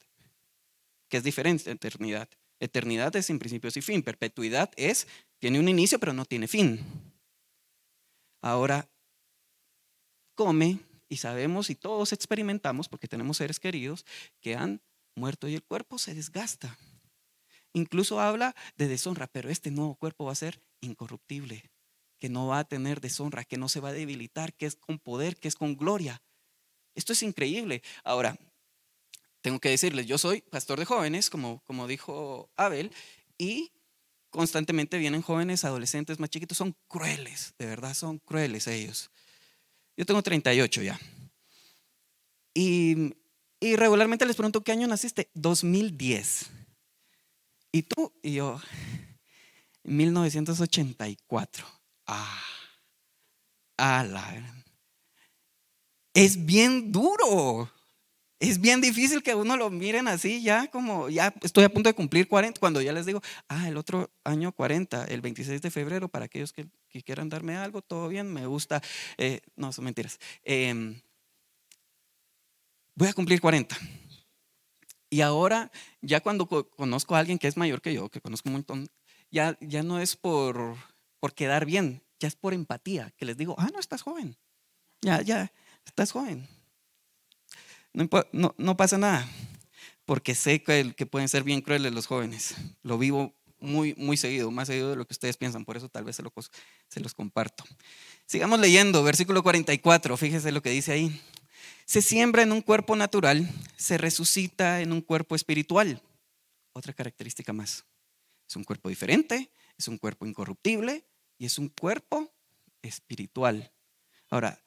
[1.07, 2.27] que es diferente de eternidad.
[2.59, 4.03] Eternidad es sin principios y fin.
[4.03, 6.81] Perpetuidad es, tiene un inicio, pero no tiene fin.
[8.41, 8.89] Ahora,
[10.39, 14.05] come y sabemos y todos experimentamos, porque tenemos seres queridos
[14.39, 14.81] que han
[15.13, 16.77] muerto y el cuerpo se desgasta.
[17.73, 21.69] Incluso habla de deshonra, pero este nuevo cuerpo va a ser incorruptible,
[22.19, 24.97] que no va a tener deshonra, que no se va a debilitar, que es con
[24.97, 26.23] poder, que es con gloria.
[26.95, 27.83] Esto es increíble.
[28.05, 28.39] Ahora,
[29.41, 32.93] tengo que decirles, yo soy pastor de jóvenes, como, como dijo Abel,
[33.37, 33.73] y
[34.29, 39.11] constantemente vienen jóvenes, adolescentes más chiquitos, son crueles, de verdad son crueles ellos.
[39.99, 40.97] Yo tengo 38 ya.
[42.53, 43.13] Y,
[43.59, 45.29] y regularmente les pregunto, ¿qué año naciste?
[45.33, 46.49] 2010.
[47.73, 48.13] ¿Y tú?
[48.23, 48.61] Y yo,
[49.83, 51.65] 1984.
[52.07, 52.41] Ah,
[53.75, 54.63] a la.
[56.13, 57.69] Es bien duro.
[58.39, 61.93] Es bien difícil que uno lo miren así, ya como, ya estoy a punto de
[61.93, 66.07] cumplir 40, cuando ya les digo, ah, el otro año 40, el 26 de febrero,
[66.07, 66.69] para aquellos que,
[67.03, 68.81] quieran darme algo, todo bien, me gusta,
[69.17, 70.19] eh, no, son mentiras.
[70.43, 71.01] Em,
[72.95, 73.77] voy a cumplir 40.
[75.09, 75.71] Y ahora,
[76.01, 78.89] ya cuando conozco a alguien que es mayor que yo, que conozco un montón,
[79.31, 80.75] ya, ya no es por,
[81.19, 84.37] por quedar bien, ya es por empatía, que les digo, ah, no, estás joven,
[85.01, 85.51] ya, ya,
[85.85, 86.47] estás joven
[87.93, 89.27] no, pasa nada,
[90.05, 92.55] porque sé que, que, pueden ser bien crueles los jóvenes.
[92.83, 96.03] Lo vivo muy, muy seguido, más seguido de lo que ustedes piensan, por eso tal
[96.03, 96.23] vez se,
[96.87, 97.63] se los comparto.
[98.25, 101.21] Sigamos leyendo, versículo 44, fíjese lo que dice ahí.
[101.85, 106.01] Se siembra en un cuerpo natural, se resucita en un cuerpo espiritual.
[106.73, 107.85] Otra característica más.
[108.47, 111.03] Es un cuerpo diferente, es un cuerpo incorruptible
[111.37, 112.31] y es un cuerpo
[112.81, 113.71] espiritual.
[114.29, 114.61] Ahora,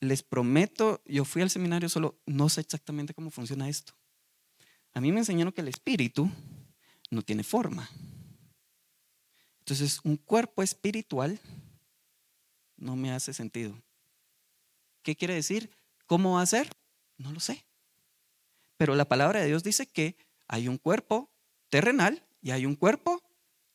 [0.00, 3.94] les prometo, yo fui al seminario solo, no sé exactamente cómo funciona esto.
[4.94, 6.30] A mí me enseñaron que el espíritu
[7.10, 7.88] no tiene forma.
[9.66, 11.40] Entonces, un cuerpo espiritual
[12.76, 13.76] no me hace sentido.
[15.02, 15.70] ¿Qué quiere decir?
[16.06, 16.70] ¿Cómo va a ser?
[17.18, 17.64] No lo sé.
[18.76, 20.14] Pero la palabra de Dios dice que
[20.46, 21.32] hay un cuerpo
[21.68, 23.20] terrenal y hay un cuerpo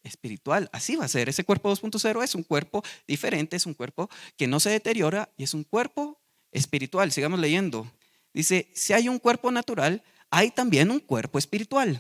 [0.01, 0.69] espiritual.
[0.71, 1.27] Así va a ser.
[1.27, 5.43] Ese cuerpo 2.0 es un cuerpo diferente, es un cuerpo que no se deteriora y
[5.43, 6.21] es un cuerpo
[6.54, 7.12] espiritual.
[7.12, 7.86] Sigamos leyendo.
[8.34, 11.99] Dice, si hay un cuerpo natural, hay también un cuerpo espiritual.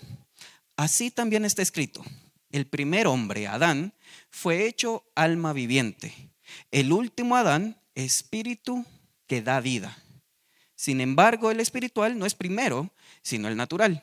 [0.77, 2.01] Así también está escrito.
[2.51, 3.93] El primer hombre, Adán,
[4.29, 6.31] fue hecho alma viviente.
[6.71, 8.85] El último Adán, espíritu
[9.27, 9.97] que da vida.
[10.75, 14.01] Sin embargo, el espiritual no es primero, sino el natural.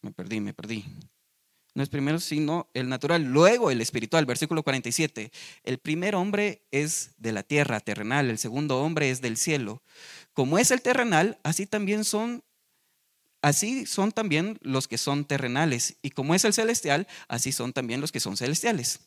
[0.00, 0.84] Me perdí, me perdí.
[1.74, 4.26] No es primero, sino el natural, luego el espiritual.
[4.26, 5.30] Versículo 47.
[5.64, 8.28] El primer hombre es de la tierra, terrenal.
[8.28, 9.82] El segundo hombre es del cielo.
[10.34, 12.42] Como es el terrenal, así también son
[13.42, 18.00] Así son también los que son terrenales, y como es el celestial, así son también
[18.00, 19.00] los que son celestiales.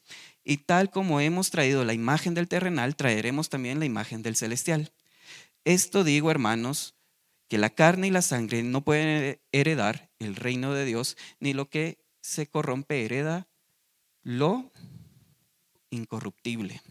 [0.43, 4.91] Y tal como hemos traído la imagen del terrenal, traeremos también la imagen del celestial.
[5.63, 6.95] Esto digo, hermanos,
[7.47, 11.69] que la carne y la sangre no pueden heredar el reino de Dios, ni lo
[11.69, 13.47] que se corrompe, hereda
[14.21, 14.69] lo
[15.91, 16.81] incorruptible.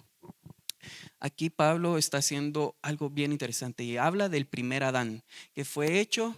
[1.20, 6.34] Aquí Pablo está haciendo algo bien interesante y habla del primer Adán, que fue hecho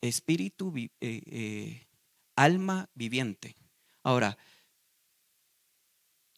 [0.00, 1.86] espíritu, eh, eh,
[2.36, 3.56] alma viviente.
[4.02, 4.38] Ahora,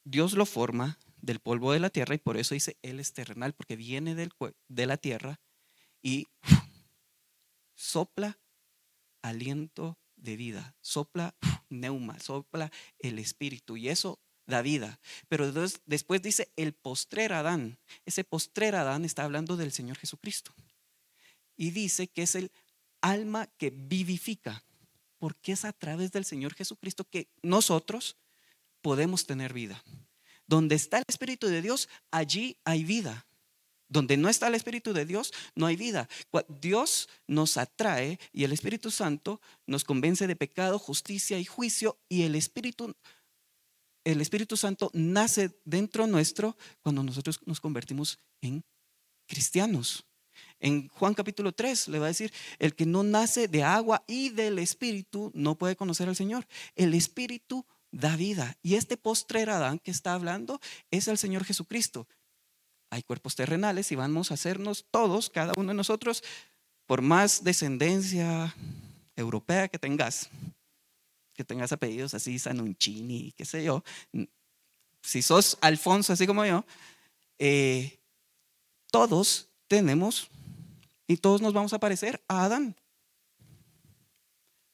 [0.04, 3.54] Dios lo forma del polvo de la tierra y por eso dice, Él es terrenal,
[3.54, 4.32] porque viene del,
[4.68, 5.40] de la tierra
[6.02, 6.26] y
[7.74, 8.38] sopla
[9.22, 11.36] aliento de vida, sopla
[11.68, 15.00] neuma, sopla el espíritu y eso da vida.
[15.28, 15.50] Pero
[15.86, 17.78] después dice el postrer Adán.
[18.04, 20.52] Ese postrer Adán está hablando del Señor Jesucristo.
[21.56, 22.50] Y dice que es el
[23.02, 24.64] alma que vivifica,
[25.18, 28.16] porque es a través del Señor Jesucristo que nosotros
[28.80, 29.82] podemos tener vida.
[30.46, 33.26] Donde está el Espíritu de Dios, allí hay vida.
[33.88, 36.08] Donde no está el Espíritu de Dios, no hay vida.
[36.48, 42.22] Dios nos atrae y el Espíritu Santo nos convence de pecado, justicia y juicio y
[42.22, 42.94] el Espíritu
[44.04, 48.64] el Espíritu Santo nace dentro nuestro cuando nosotros nos convertimos en
[49.26, 50.04] cristianos.
[50.62, 54.30] En Juan capítulo 3 le va a decir, el que no nace de agua y
[54.30, 56.46] del Espíritu no puede conocer al Señor.
[56.74, 58.56] El Espíritu da vida.
[58.62, 62.06] Y este postrer Adán que está hablando es el Señor Jesucristo
[62.92, 66.22] hay cuerpos terrenales y vamos a hacernos todos, cada uno de nosotros,
[66.84, 68.54] por más descendencia
[69.16, 70.28] europea que tengas,
[71.32, 73.82] que tengas apellidos así, Sanunchini, qué sé yo,
[75.00, 76.66] si sos Alfonso, así como yo,
[77.38, 77.98] eh,
[78.90, 80.28] todos tenemos
[81.06, 82.76] y todos nos vamos a parecer a Adán.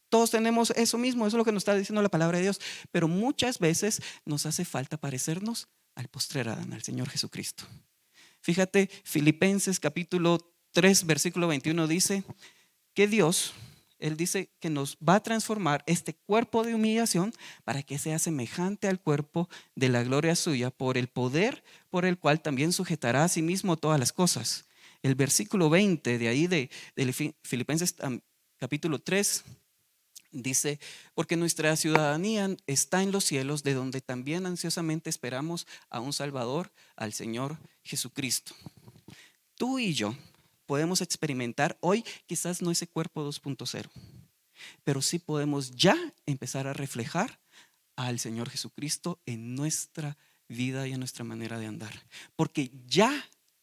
[0.08, 2.60] Todos tenemos eso mismo, eso es lo que nos está diciendo la palabra de Dios,
[2.90, 7.64] pero muchas veces nos hace falta parecernos al postrer Adán, al Señor Jesucristo.
[8.40, 10.38] Fíjate, Filipenses capítulo
[10.72, 12.24] 3, versículo 21 dice
[12.94, 13.52] que Dios
[13.98, 18.86] Él dice que nos va a transformar este cuerpo de humillación para que sea semejante
[18.86, 23.28] al cuerpo de la gloria suya por el poder por el cual también sujetará a
[23.28, 24.67] sí mismo todas las cosas.
[25.02, 26.70] El versículo 20 de ahí de,
[27.42, 27.94] Filipenses
[28.58, 29.44] capítulo 3
[30.30, 30.78] dice,
[31.14, 36.72] porque nuestra ciudadanía está en los cielos, de donde también ansiosamente esperamos a un Salvador,
[36.96, 38.54] al Señor Jesucristo.
[39.54, 40.14] Tú y yo
[40.66, 43.88] podemos experimentar hoy quizás no ese cuerpo 2.0,
[44.84, 47.40] pero sí podemos ya empezar a reflejar
[47.96, 52.06] al Señor Jesucristo en nuestra vida y en nuestra manera de andar.
[52.36, 53.12] Porque ya,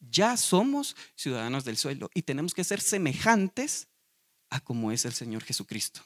[0.10, 3.88] ya somos ciudadanos del suelo y tenemos que ser semejantes
[4.50, 6.02] a como es el Señor Jesucristo.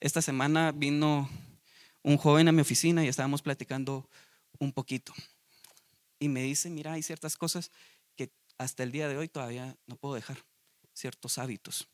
[0.00, 1.28] Esta semana vino
[2.02, 4.08] un joven a mi oficina y estábamos platicando
[4.58, 5.12] un poquito.
[6.18, 7.70] Y me dice, mira, hay ciertas cosas
[8.16, 10.44] que hasta el día de hoy todavía no puedo dejar,
[10.92, 11.88] ciertos hábitos.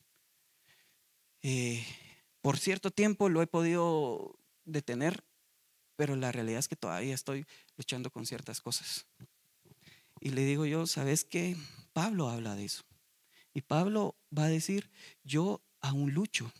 [1.43, 1.85] Eh,
[2.41, 5.25] por cierto tiempo lo he podido detener,
[5.97, 9.07] pero la realidad es que todavía estoy luchando con ciertas cosas.
[10.21, 11.57] Y le digo yo, ¿sabes qué?
[11.93, 12.85] Pablo habla de eso.
[13.55, 14.91] Y Pablo va a decir,
[15.25, 16.53] yo aún lucho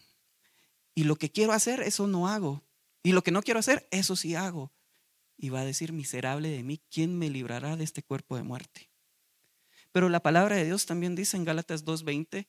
[0.99, 2.65] y lo que quiero hacer, eso no hago.
[3.05, 4.73] Y lo que no quiero hacer, eso sí hago.
[5.37, 8.91] Y va a decir, miserable de mí, ¿quién me librará de este cuerpo de muerte?
[9.93, 12.49] Pero la palabra de Dios también dice en Gálatas 2.20,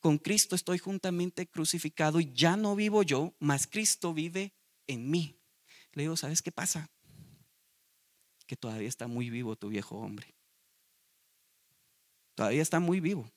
[0.00, 4.56] con Cristo estoy juntamente crucificado y ya no vivo yo, mas Cristo vive
[4.88, 5.40] en mí.
[5.92, 6.90] Le digo, ¿sabes qué pasa?
[8.48, 10.34] Que todavía está muy vivo tu viejo hombre.
[12.34, 13.30] Todavía está muy vivo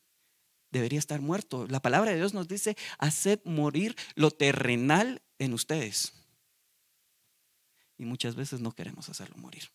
[0.72, 1.68] debería estar muerto.
[1.68, 6.14] La palabra de Dios nos dice, haced morir lo terrenal en ustedes.
[7.98, 9.70] Y muchas veces no queremos hacerlo morir.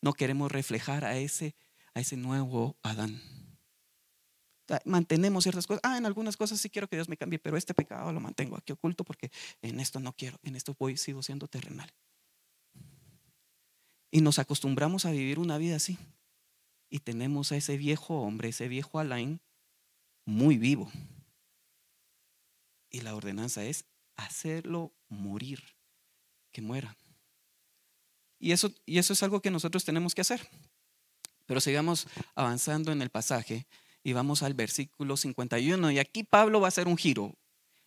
[0.00, 1.54] No queremos reflejar a ese,
[1.92, 3.20] a ese nuevo Adán.
[4.84, 5.82] Mantenemos ciertas cosas.
[5.84, 8.56] Ah, en algunas cosas sí quiero que Dios me cambie, pero este pecado lo mantengo
[8.56, 9.30] aquí oculto porque
[9.62, 11.92] en esto no quiero, en esto voy, sigo siendo terrenal.
[14.10, 15.98] Y nos acostumbramos a vivir una vida así.
[16.88, 19.40] Y tenemos a ese viejo hombre, ese viejo Alain,
[20.24, 20.90] muy vivo.
[22.90, 23.84] Y la ordenanza es
[24.16, 25.62] hacerlo morir,
[26.50, 26.96] que muera.
[28.40, 30.48] Y eso, y eso es algo que nosotros tenemos que hacer.
[31.46, 33.66] Pero sigamos avanzando en el pasaje
[34.02, 35.90] y vamos al versículo 51.
[35.92, 37.34] Y aquí Pablo va a hacer un giro.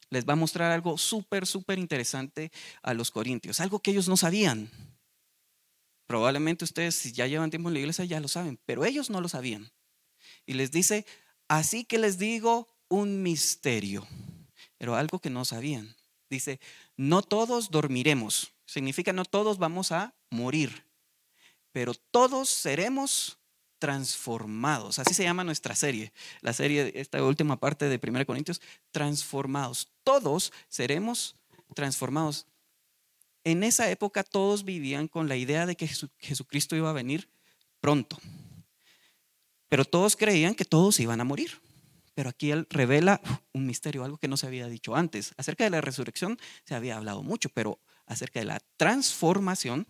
[0.09, 4.15] Les va a mostrar algo súper, súper interesante a los corintios, algo que ellos no
[4.15, 4.69] sabían.
[6.13, 9.19] Probablemente ustedes, si ya llevan tiempo en la iglesia, ya lo saben, pero ellos no
[9.19, 9.71] lo sabían.
[10.45, 11.07] Y les dice,
[11.47, 14.07] Así que les digo un misterio,
[14.77, 15.95] pero algo que no sabían.
[16.29, 16.59] Dice,
[16.97, 18.53] no todos dormiremos.
[18.67, 20.85] Significa no todos vamos a morir,
[21.71, 23.39] pero todos seremos
[23.79, 24.99] transformados.
[24.99, 29.89] Así se llama nuestra serie, la serie, esta última parte de 1 Corintios, transformados.
[30.03, 31.35] Todos seremos
[31.73, 32.45] transformados.
[33.43, 37.29] En esa época todos vivían con la idea de que Jesucristo iba a venir
[37.79, 38.17] pronto.
[39.67, 41.61] Pero todos creían que todos iban a morir.
[42.13, 43.21] Pero aquí él revela
[43.53, 45.33] un misterio, algo que no se había dicho antes.
[45.35, 49.87] Acerca de la resurrección se había hablado mucho, pero acerca de la transformación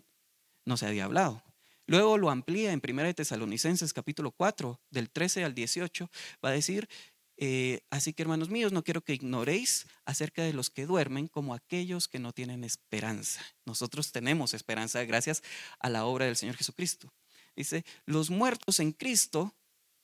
[0.64, 1.42] no se había hablado.
[1.86, 6.10] Luego lo amplía en 1 de Tesalonicenses capítulo 4, del 13 al 18,
[6.42, 6.88] va a decir,
[7.36, 11.54] eh, así que hermanos míos, no quiero que ignoréis acerca de los que duermen como
[11.54, 13.44] aquellos que no tienen esperanza.
[13.64, 15.42] Nosotros tenemos esperanza gracias
[15.80, 17.12] a la obra del Señor Jesucristo.
[17.56, 19.54] Dice, los muertos en Cristo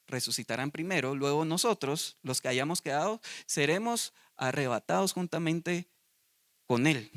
[0.06, 5.88] resucitarán primero, luego nosotros, los que hayamos quedado, seremos arrebatados juntamente
[6.66, 7.10] con Él.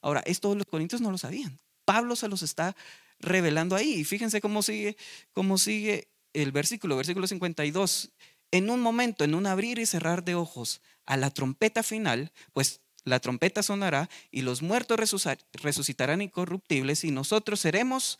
[0.00, 1.58] Ahora, esto los corintios no lo sabían.
[1.84, 2.76] Pablo se los está
[3.18, 4.00] revelando ahí.
[4.00, 4.96] Y fíjense cómo sigue,
[5.32, 8.12] cómo sigue el versículo, versículo 52.
[8.50, 12.80] En un momento, en un abrir y cerrar de ojos, a la trompeta final, pues
[13.04, 14.98] la trompeta sonará y los muertos
[15.52, 18.18] resucitarán incorruptibles y nosotros seremos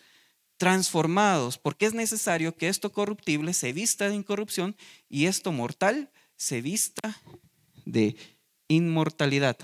[0.56, 4.76] transformados, porque es necesario que esto corruptible se vista de incorrupción
[5.08, 7.20] y esto mortal se vista
[7.84, 8.16] de
[8.68, 9.56] inmortalidad.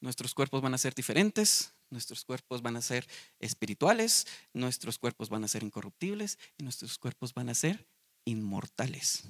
[0.00, 3.06] Nuestros cuerpos van a ser diferentes, nuestros cuerpos van a ser
[3.38, 7.86] espirituales, nuestros cuerpos van a ser incorruptibles y nuestros cuerpos van a ser
[8.24, 9.24] inmortales.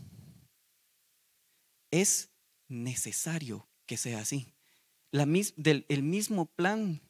[1.90, 2.30] Es
[2.68, 4.52] necesario que sea así.
[5.12, 7.00] El mismo plan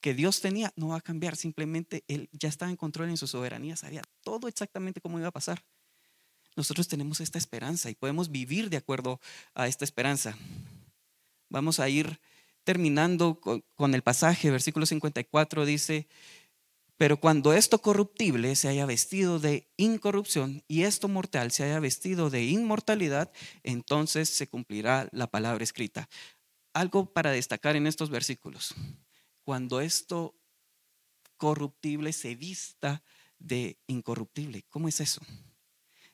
[0.00, 3.26] que Dios tenía no va a cambiar, simplemente Él ya estaba en control en su
[3.26, 5.64] soberanía, sabía todo exactamente cómo iba a pasar.
[6.56, 9.20] Nosotros tenemos esta esperanza y podemos vivir de acuerdo
[9.54, 10.36] a esta esperanza.
[11.48, 12.18] Vamos a ir
[12.64, 16.08] terminando con, el pasaje, versículo 54 dice,
[16.98, 22.30] Pero cuando esto corruptible se haya vestido de incorrupción y esto mortal se haya vestido
[22.30, 23.30] de inmortalidad,
[23.62, 26.08] entonces se cumplirá la palabra escrita.
[26.72, 28.74] Algo para destacar en estos versículos.
[29.42, 30.34] Cuando esto
[31.36, 33.02] corruptible se vista
[33.38, 35.20] de incorruptible, ¿cómo es eso?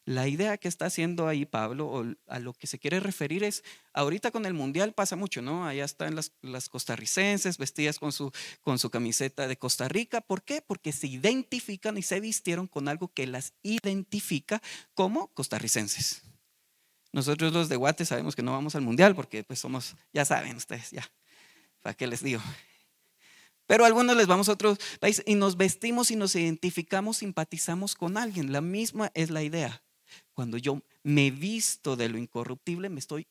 [0.05, 3.63] La idea que está haciendo ahí Pablo, o a lo que se quiere referir es,
[3.93, 5.65] ahorita con el Mundial pasa mucho, ¿no?
[5.65, 10.21] Allá están las, las costarricenses vestidas con su, con su camiseta de Costa Rica.
[10.21, 10.61] ¿Por qué?
[10.61, 14.61] Porque se identifican y se vistieron con algo que las identifica
[14.95, 16.23] como costarricenses.
[17.13, 20.57] Nosotros los de Guate sabemos que no vamos al Mundial porque pues somos, ya saben
[20.57, 21.09] ustedes, ya,
[21.81, 22.41] ¿para qué les digo?
[23.67, 28.17] Pero algunos les vamos a otros países y nos vestimos y nos identificamos, simpatizamos con
[28.17, 28.53] alguien.
[28.53, 29.83] La misma es la idea.
[30.35, 33.27] Cuando yo me visto de lo incorruptible, me estoy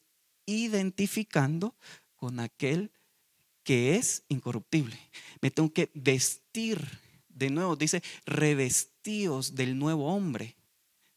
[0.45, 1.75] identificando
[2.15, 2.91] con aquel
[3.63, 4.97] que es incorruptible.
[5.41, 6.85] Me tengo que vestir
[7.29, 7.75] de nuevo.
[7.75, 10.55] Dice, revestíos del nuevo hombre,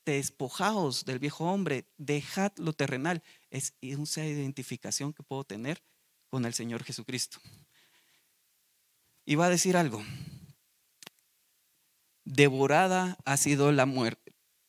[0.05, 3.23] despojaos del viejo hombre, dejad lo terrenal.
[3.51, 5.83] Es una identificación que puedo tener
[6.29, 7.39] con el Señor Jesucristo.
[9.27, 10.03] Y va a decir algo.
[12.25, 14.24] Devorada ha sido la muerte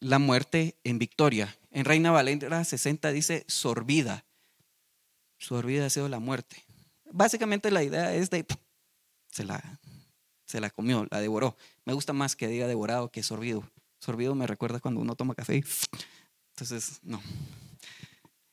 [0.06, 1.58] la muerte en victoria.
[1.72, 4.24] En Reina Valera 60 dice sorbida.
[5.40, 6.64] Sorbida ha sido la muerte.
[7.12, 8.46] Básicamente la idea es de
[9.32, 9.80] se la,
[10.46, 11.58] se la comió, la devoró.
[11.86, 13.70] Me gusta más que diga devorado que sorbido.
[14.00, 15.64] Sorbido me recuerda cuando uno toma café.
[16.52, 17.20] Entonces, no.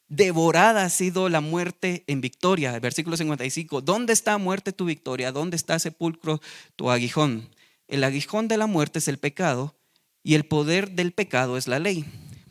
[0.08, 2.78] Devorada ha sido la muerte en victoria.
[2.80, 3.82] Versículo 55.
[3.82, 5.32] ¿Dónde está muerte tu victoria?
[5.32, 6.40] ¿Dónde está sepulcro
[6.76, 7.50] tu aguijón?
[7.88, 9.74] El aguijón de la muerte es el pecado
[10.22, 12.04] y el poder del pecado es la ley.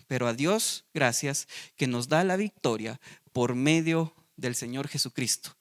[0.08, 3.00] Pero a Dios gracias que nos da la victoria
[3.32, 5.56] por medio del Señor Jesucristo.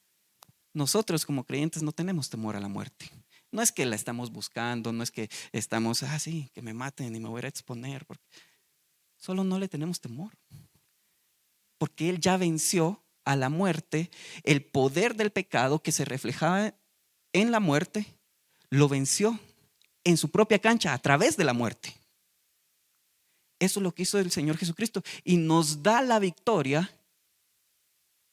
[0.73, 3.11] Nosotros como creyentes no tenemos temor a la muerte.
[3.53, 7.14] No es que la estamos buscando, no es que estamos, ah, sí, que me maten
[7.14, 8.07] y me voy a exponer.
[8.07, 8.25] Porque
[9.16, 10.33] solo no le tenemos temor.
[11.79, 14.11] Porque Él ya venció a la muerte,
[14.44, 16.75] el poder del pecado que se reflejaba
[17.33, 18.07] en la muerte,
[18.70, 19.38] lo venció
[20.05, 22.00] en su propia cancha a través de la muerte.
[23.61, 25.03] Eso es lo que hizo el Señor Jesucristo.
[25.23, 26.90] Y nos da la victoria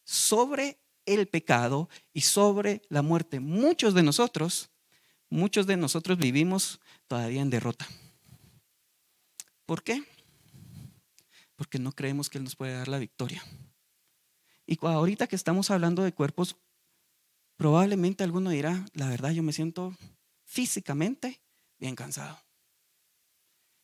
[0.03, 3.39] sobre el pecado y sobre la muerte.
[3.39, 4.69] Muchos de nosotros,
[5.29, 7.85] muchos de nosotros vivimos todavía en derrota.
[9.65, 10.01] ¿Por qué?
[11.57, 13.43] Porque no creemos que Él nos puede dar la victoria.
[14.65, 16.55] Y ahorita que estamos hablando de cuerpos,
[17.57, 19.93] probablemente alguno dirá, la verdad yo me siento
[20.45, 21.41] físicamente
[21.79, 22.46] bien cansado.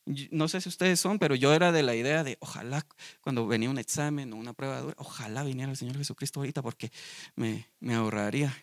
[0.05, 2.85] No sé si ustedes son, pero yo era de la idea de ojalá
[3.21, 6.91] cuando venía un examen o una prueba dura, ojalá viniera el Señor Jesucristo ahorita porque
[7.35, 8.53] me, me ahorraría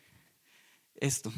[0.94, 1.32] esto.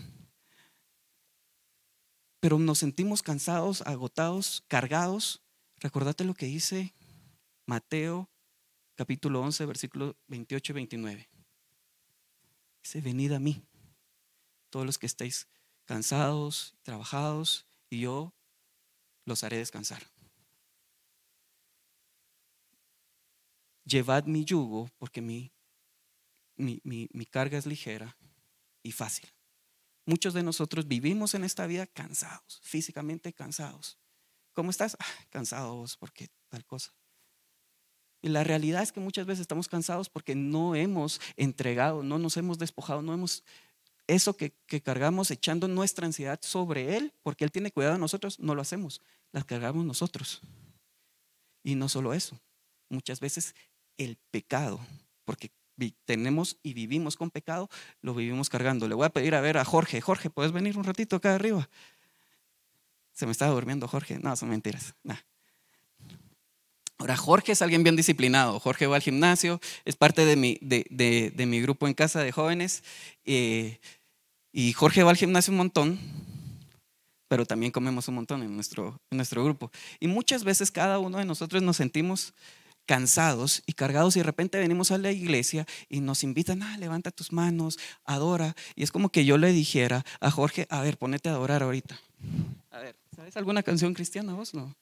[2.41, 5.41] Pero nos sentimos cansados, agotados, cargados.
[5.79, 6.93] Recordate lo que dice
[7.67, 8.29] Mateo
[8.95, 11.29] capítulo 11, versículos 28 y 29.
[12.83, 13.63] Dice, venid a mí,
[14.71, 15.49] todos los que estéis
[15.85, 18.35] cansados, trabajados, y yo
[19.25, 20.03] los haré descansar.
[23.85, 25.53] Llevad mi yugo porque mi,
[26.57, 28.17] mi, carga es ligera
[28.83, 29.29] y fácil.
[30.05, 33.99] Muchos de nosotros vivimos en esta vida cansados, físicamente cansados.
[34.53, 34.97] ¿Cómo estás?
[34.99, 36.95] Ah, cansados porque tal cosa.
[38.21, 42.37] Y la realidad es que muchas veces estamos cansados porque no hemos entregado, no nos
[42.37, 43.43] hemos despojado, no hemos
[44.07, 48.55] eso que, cargamos echando nuestra ansiedad sobre Él, porque Él tiene cuidado de nosotros, no
[48.55, 49.01] lo hacemos,
[49.33, 50.41] las cargamos nosotros.
[51.63, 52.41] Y no solo eso,
[52.89, 53.55] muchas veces
[53.97, 54.81] el pecado,
[55.25, 55.51] porque
[56.05, 57.69] tenemos y vivimos con pecado,
[58.01, 58.89] lo vivimos cargando.
[58.89, 61.69] Le voy a pedir a ver a Jorge, Jorge, ¿puedes venir un ratito acá arriba?
[63.13, 64.95] Se me estaba durmiendo Jorge, no, son mentiras.
[67.03, 68.61] Ahora, Jorge es alguien bien disciplinado.
[68.61, 72.85] Jorge va al gimnasio, es parte de mi, de, mi grupo en casa de jóvenes.
[73.25, 73.81] Eh,
[74.53, 75.99] y Jorge va al gimnasio un montón,
[77.27, 79.73] pero también comemos un montón en nuestro, nuestro grupo.
[79.99, 82.35] Y muchas veces cada uno de nosotros nos sentimos
[82.87, 87.11] cansados y cargados y de repente venimos a la iglesia y nos invitan, ah, levanta
[87.11, 88.55] tus manos, adora.
[88.77, 91.99] Y es como que yo le dijera a Jorge, a ver, ponete a adorar ahorita.
[92.71, 94.55] A ver, ¿sabes alguna canción cristiana vos?
[94.55, 94.73] No.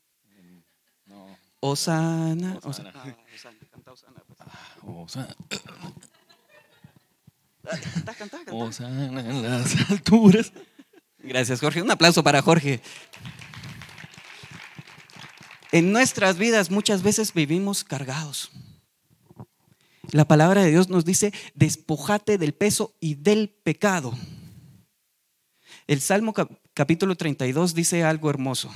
[1.62, 1.68] No.
[1.68, 2.58] Osana.
[2.62, 2.92] Osana.
[2.94, 3.58] Ah, Osana.
[3.70, 4.22] Canta Osana.
[4.26, 4.38] Pues.
[4.40, 4.76] Ah,
[8.52, 9.20] Osana.
[9.20, 10.52] en las alturas.
[11.18, 11.82] Gracias, Jorge.
[11.82, 12.80] Un aplauso para Jorge.
[15.72, 18.50] En nuestras vidas muchas veces vivimos cargados.
[20.10, 24.12] La palabra de Dios nos dice, despojate del peso y del pecado.
[25.86, 26.34] El Salmo
[26.74, 28.72] capítulo 32 dice algo hermoso.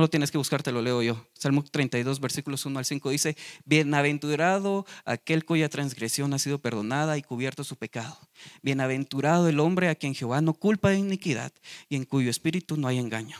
[0.00, 1.26] No lo tienes que buscar, te lo leo yo.
[1.34, 3.36] Salmo 32, versículos 1 al 5 dice,
[3.66, 8.18] Bienaventurado aquel cuya transgresión ha sido perdonada y cubierto su pecado.
[8.62, 11.52] Bienaventurado el hombre a quien Jehová no culpa de iniquidad
[11.90, 13.36] y en cuyo espíritu no hay engaño.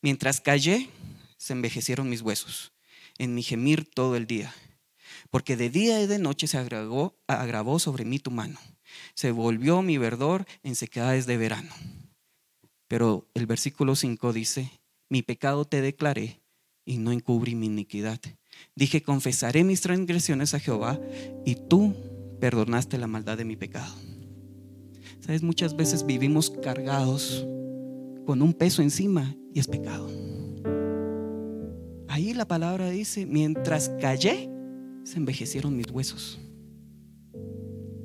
[0.00, 0.90] Mientras callé,
[1.36, 2.72] se envejecieron mis huesos,
[3.18, 4.52] en mi gemir todo el día.
[5.30, 8.58] Porque de día y de noche se agravó, agravó sobre mí tu mano.
[9.14, 11.72] Se volvió mi verdor en sequedades de verano.
[12.88, 14.81] Pero el versículo 5 dice,
[15.12, 16.40] mi pecado te declaré
[16.86, 18.18] y no encubrí mi iniquidad.
[18.74, 20.98] Dije, confesaré mis transgresiones a Jehová
[21.44, 21.94] y tú
[22.40, 23.94] perdonaste la maldad de mi pecado.
[25.20, 27.46] Sabes, muchas veces vivimos cargados
[28.24, 30.08] con un peso encima y es pecado.
[32.08, 34.48] Ahí la palabra dice, mientras callé,
[35.04, 36.40] se envejecieron mis huesos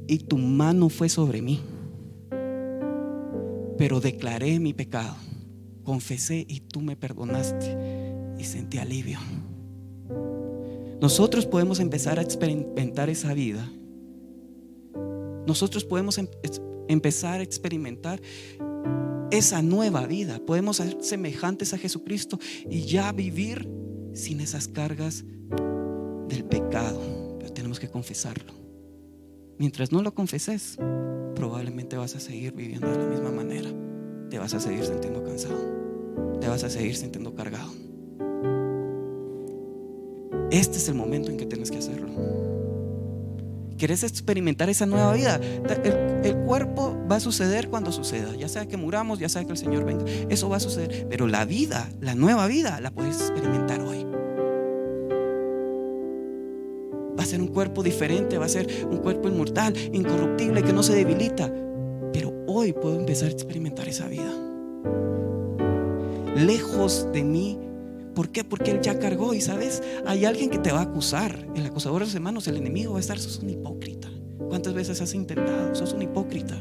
[0.09, 1.61] y tu mano fue sobre mí.
[3.77, 5.15] Pero declaré mi pecado
[5.88, 7.77] confesé y tú me perdonaste
[8.38, 9.19] y sentí alivio.
[10.99, 13.71] Nosotros podemos empezar a experimentar esa vida.
[15.47, 16.27] Nosotros podemos em-,
[16.89, 18.21] empezar a experimentar
[19.31, 20.39] esa nueva vida.
[20.45, 22.38] Podemos ser semejantes a Jesucristo
[22.69, 23.65] y ya vivir
[24.11, 25.23] sin esas cargas
[26.27, 27.38] del pecado.
[27.39, 28.51] Pero tenemos que confesarlo.
[29.57, 30.75] Mientras no lo confeses,
[31.33, 33.71] probablemente vas a seguir viviendo de la misma manera.
[34.30, 35.78] Te vas a seguir sintiendo cansado
[36.39, 37.69] te vas a seguir sintiendo cargado.
[40.51, 42.07] Este es el momento en que tienes que hacerlo.
[43.78, 45.39] ¿Quieres experimentar esa nueva vida?
[46.23, 49.57] El, cuerpo va a suceder cuando suceda, ya sea que muramos, ya sea que el
[49.57, 51.07] Señor venga, eso va a suceder.
[51.09, 54.05] Pero la vida, la nueva vida, la puedes experimentar hoy.
[57.19, 60.82] Va a ser un cuerpo diferente, va a ser un cuerpo inmortal, incorruptible, que no
[60.82, 61.51] se debilita.
[62.59, 64.33] Hoy puedo empezar a experimentar esa vida
[66.35, 67.59] lejos de mí.
[68.15, 68.43] ¿Por qué?
[68.43, 71.47] Porque Él ya cargó y sabes, hay alguien que te va a acusar.
[71.53, 74.07] El acusador de los hermanos, el enemigo va a estar, sos un hipócrita.
[74.49, 75.75] ¿Cuántas veces has intentado?
[75.75, 76.57] Sos un hipócrita.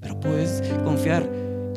[0.00, 1.30] Pero puedes confiar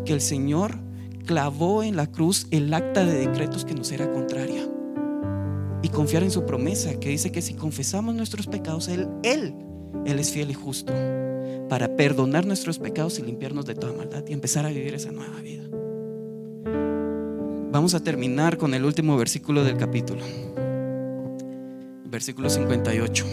[0.06, 0.80] que el Señor
[1.28, 4.68] clavó en la cruz el acta de decretos que nos era contraria.
[5.84, 9.54] Y confiar en su promesa que dice que si confesamos nuestros pecados, Él, Él,
[10.08, 10.92] Él es fiel y justo
[11.70, 15.42] para perdonar nuestros pecados y limpiarnos de toda maldad y empezar a vivir esa nueva
[15.42, 15.64] vida.
[17.72, 20.22] Vamos a terminar con el último versículo del capítulo.
[22.06, 23.26] Versículo 58.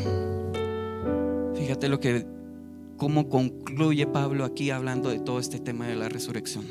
[1.55, 2.27] Fíjate lo que
[2.97, 6.65] cómo concluye Pablo aquí hablando de todo este tema de la resurrección.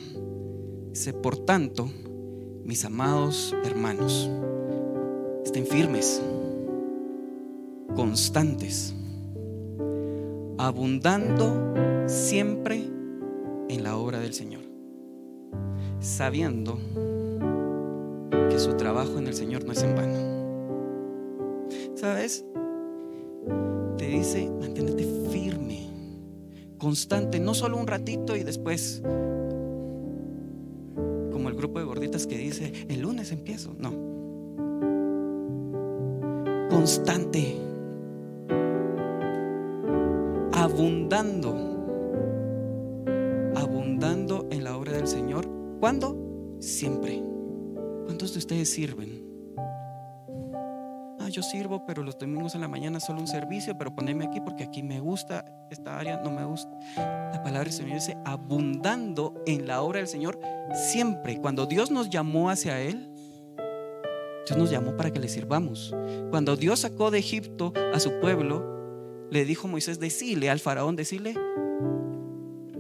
[0.92, 1.90] Dice, "Por tanto,
[2.66, 4.30] mis amados hermanos,
[5.46, 6.22] estén firmes,
[7.96, 8.94] constantes,
[10.68, 11.74] abundando
[12.06, 12.84] siempre
[13.68, 14.62] en la obra del Señor,
[16.00, 16.78] sabiendo
[18.50, 20.20] que su trabajo en el Señor no es en vano.
[21.96, 22.46] ¿Sabes?
[23.98, 25.90] Te dice, manténete firme,
[26.78, 29.02] constante, no solo un ratito y después,
[31.32, 34.12] como el grupo de gorditas que dice, el lunes empiezo, no.
[36.70, 37.71] Constante
[40.82, 41.54] abundando,
[43.56, 45.48] abundando en la obra del Señor.
[45.80, 46.18] ¿Cuándo?
[46.60, 47.22] Siempre.
[48.06, 49.24] ¿Cuántos de ustedes sirven?
[51.20, 54.42] Ah, yo sirvo, pero los domingos en la mañana solo un servicio, pero poneme aquí
[54.42, 56.72] porque aquí me gusta, esta área no me gusta.
[56.98, 60.40] La palabra del Señor dice abundando en la obra del Señor
[60.74, 61.40] siempre.
[61.40, 63.08] Cuando Dios nos llamó hacia Él,
[64.48, 65.96] Dios nos llamó para que le sirvamos.
[66.32, 68.71] Cuando Dios sacó de Egipto a su pueblo,
[69.32, 71.36] le dijo Moisés, decile al faraón, decile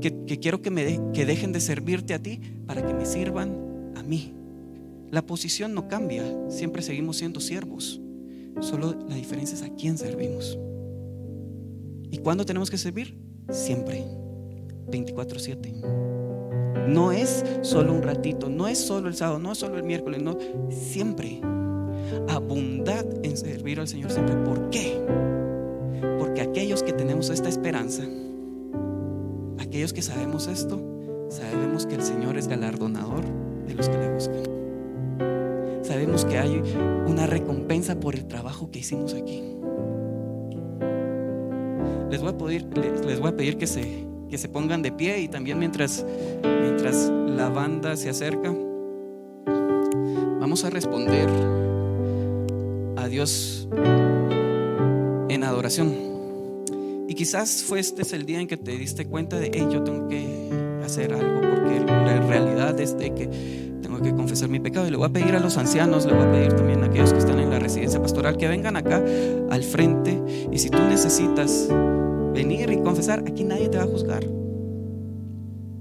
[0.01, 4.03] que, quiero que, me que dejen de servirte a ti para que me sirvan a
[4.03, 4.33] mí.
[5.09, 8.01] La posición no cambia, siempre seguimos siendo siervos.
[8.59, 10.59] Solo la diferencia es a quién servimos.
[12.11, 13.17] ¿Y cuándo tenemos que servir?
[13.49, 14.03] Siempre,
[14.89, 15.73] 24/7.
[16.89, 20.21] No es solo un ratito, no es solo el sábado, no es solo el miércoles,
[20.21, 20.37] no,
[20.69, 21.39] siempre.
[22.27, 24.35] Abundad en servir al Señor siempre.
[24.35, 24.99] ¿Por qué?
[26.41, 28.01] Aquellos que tenemos esta esperanza,
[29.59, 30.81] aquellos que sabemos esto,
[31.29, 33.23] sabemos que el Señor es galardonador
[33.67, 34.43] de los que le buscan.
[35.83, 36.59] Sabemos que hay
[37.07, 39.43] una recompensa por el trabajo que hicimos aquí.
[42.09, 42.65] Les voy a pedir,
[43.05, 46.03] les, voy a pedir que, se, que se pongan de pie y también mientras,
[46.41, 48.51] mientras la banda se acerca,
[50.39, 51.29] vamos a responder
[52.97, 53.69] a Dios
[55.29, 56.10] en adoración.
[57.11, 59.83] Y quizás fue este es el día en que te diste cuenta de, hey, yo
[59.83, 63.27] tengo que hacer algo, porque la realidad es de que
[63.81, 64.87] tengo que confesar mi pecado.
[64.87, 67.11] Y le voy a pedir a los ancianos, le voy a pedir también a aquellos
[67.11, 69.03] que están en la residencia pastoral que vengan acá
[69.49, 70.23] al frente.
[70.53, 71.67] Y si tú necesitas
[72.33, 74.25] venir y confesar, aquí nadie te va a juzgar.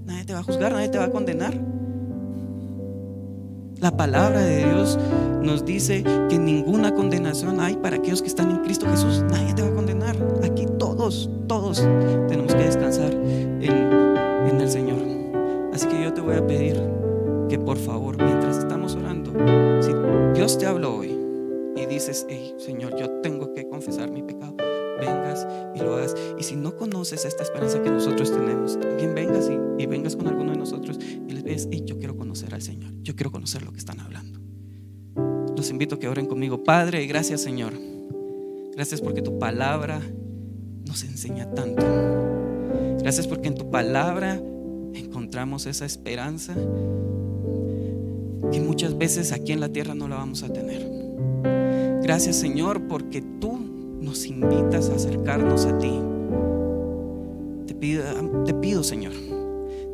[0.03, 1.57] Nadie te va a juzgar, nadie te va a condenar.
[3.79, 4.99] La palabra de Dios
[5.41, 9.23] nos dice que ninguna condenación hay para aquellos que están en Cristo Jesús.
[9.31, 10.30] Nadie te va a condenar.
[11.11, 11.77] Todos, todos
[12.29, 15.01] tenemos que descansar en, el Señor.
[15.73, 16.81] Así que yo te voy a pedir
[17.49, 19.33] que por favor, mientras estamos orando,
[19.81, 19.91] si
[20.33, 21.13] Dios te habló hoy
[21.75, 24.55] y dices, hey, Señor, yo tengo que confesar mi pecado,
[25.01, 25.45] vengas
[25.75, 26.15] y lo hagas.
[26.39, 30.53] Y si no conoces esta esperanza que nosotros tenemos, también vengas y, vengas con alguno
[30.53, 30.97] de nosotros
[31.27, 33.99] y les ves, hey, yo quiero conocer al Señor, yo quiero conocer lo que están
[33.99, 34.39] hablando.
[35.57, 36.63] Los invito a que oren conmigo.
[36.63, 37.73] Padre, gracias Señor.
[38.73, 40.01] Gracias porque tu palabra
[40.91, 41.85] nos enseña tanto.
[42.99, 44.41] Gracias porque en tu palabra
[44.93, 46.53] encontramos esa esperanza
[48.51, 50.85] que muchas veces aquí en la tierra no la vamos a tener.
[52.03, 53.57] Gracias Señor porque tú
[54.01, 55.97] nos invitas a acercarnos a ti.
[57.67, 58.03] Te pido,
[58.43, 59.13] te pido Señor,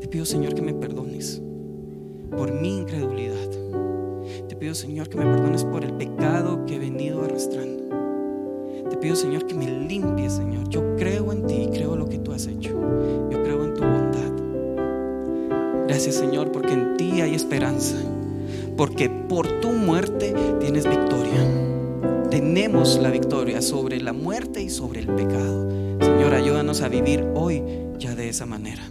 [0.02, 1.43] te pido Señor que me perdones
[2.36, 3.52] por mi incredulidad.
[4.50, 7.66] Te pido Señor que me perdones por el pecado que he venido arrastrando.
[8.90, 10.70] Te pido Señor que me limpies Señor.
[10.70, 12.72] Yo creo en ti y creo lo que tú has hecho.
[13.32, 14.32] Yo creo en tu bondad.
[15.88, 17.96] Gracias Señor porque en ti hay esperanza.
[18.76, 21.68] Porque por tu muerte tienes victoria
[22.30, 25.70] tenemos la victoria sobre la muerte y sobre el pecado.
[26.02, 27.64] Señor, ayúdanos a vivir hoy
[27.98, 28.84] ya de esa manera.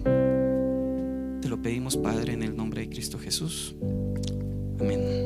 [1.41, 3.77] Te lo pedimos, Padre, en el nombre de Cristo Jesús.
[4.81, 5.26] Amén.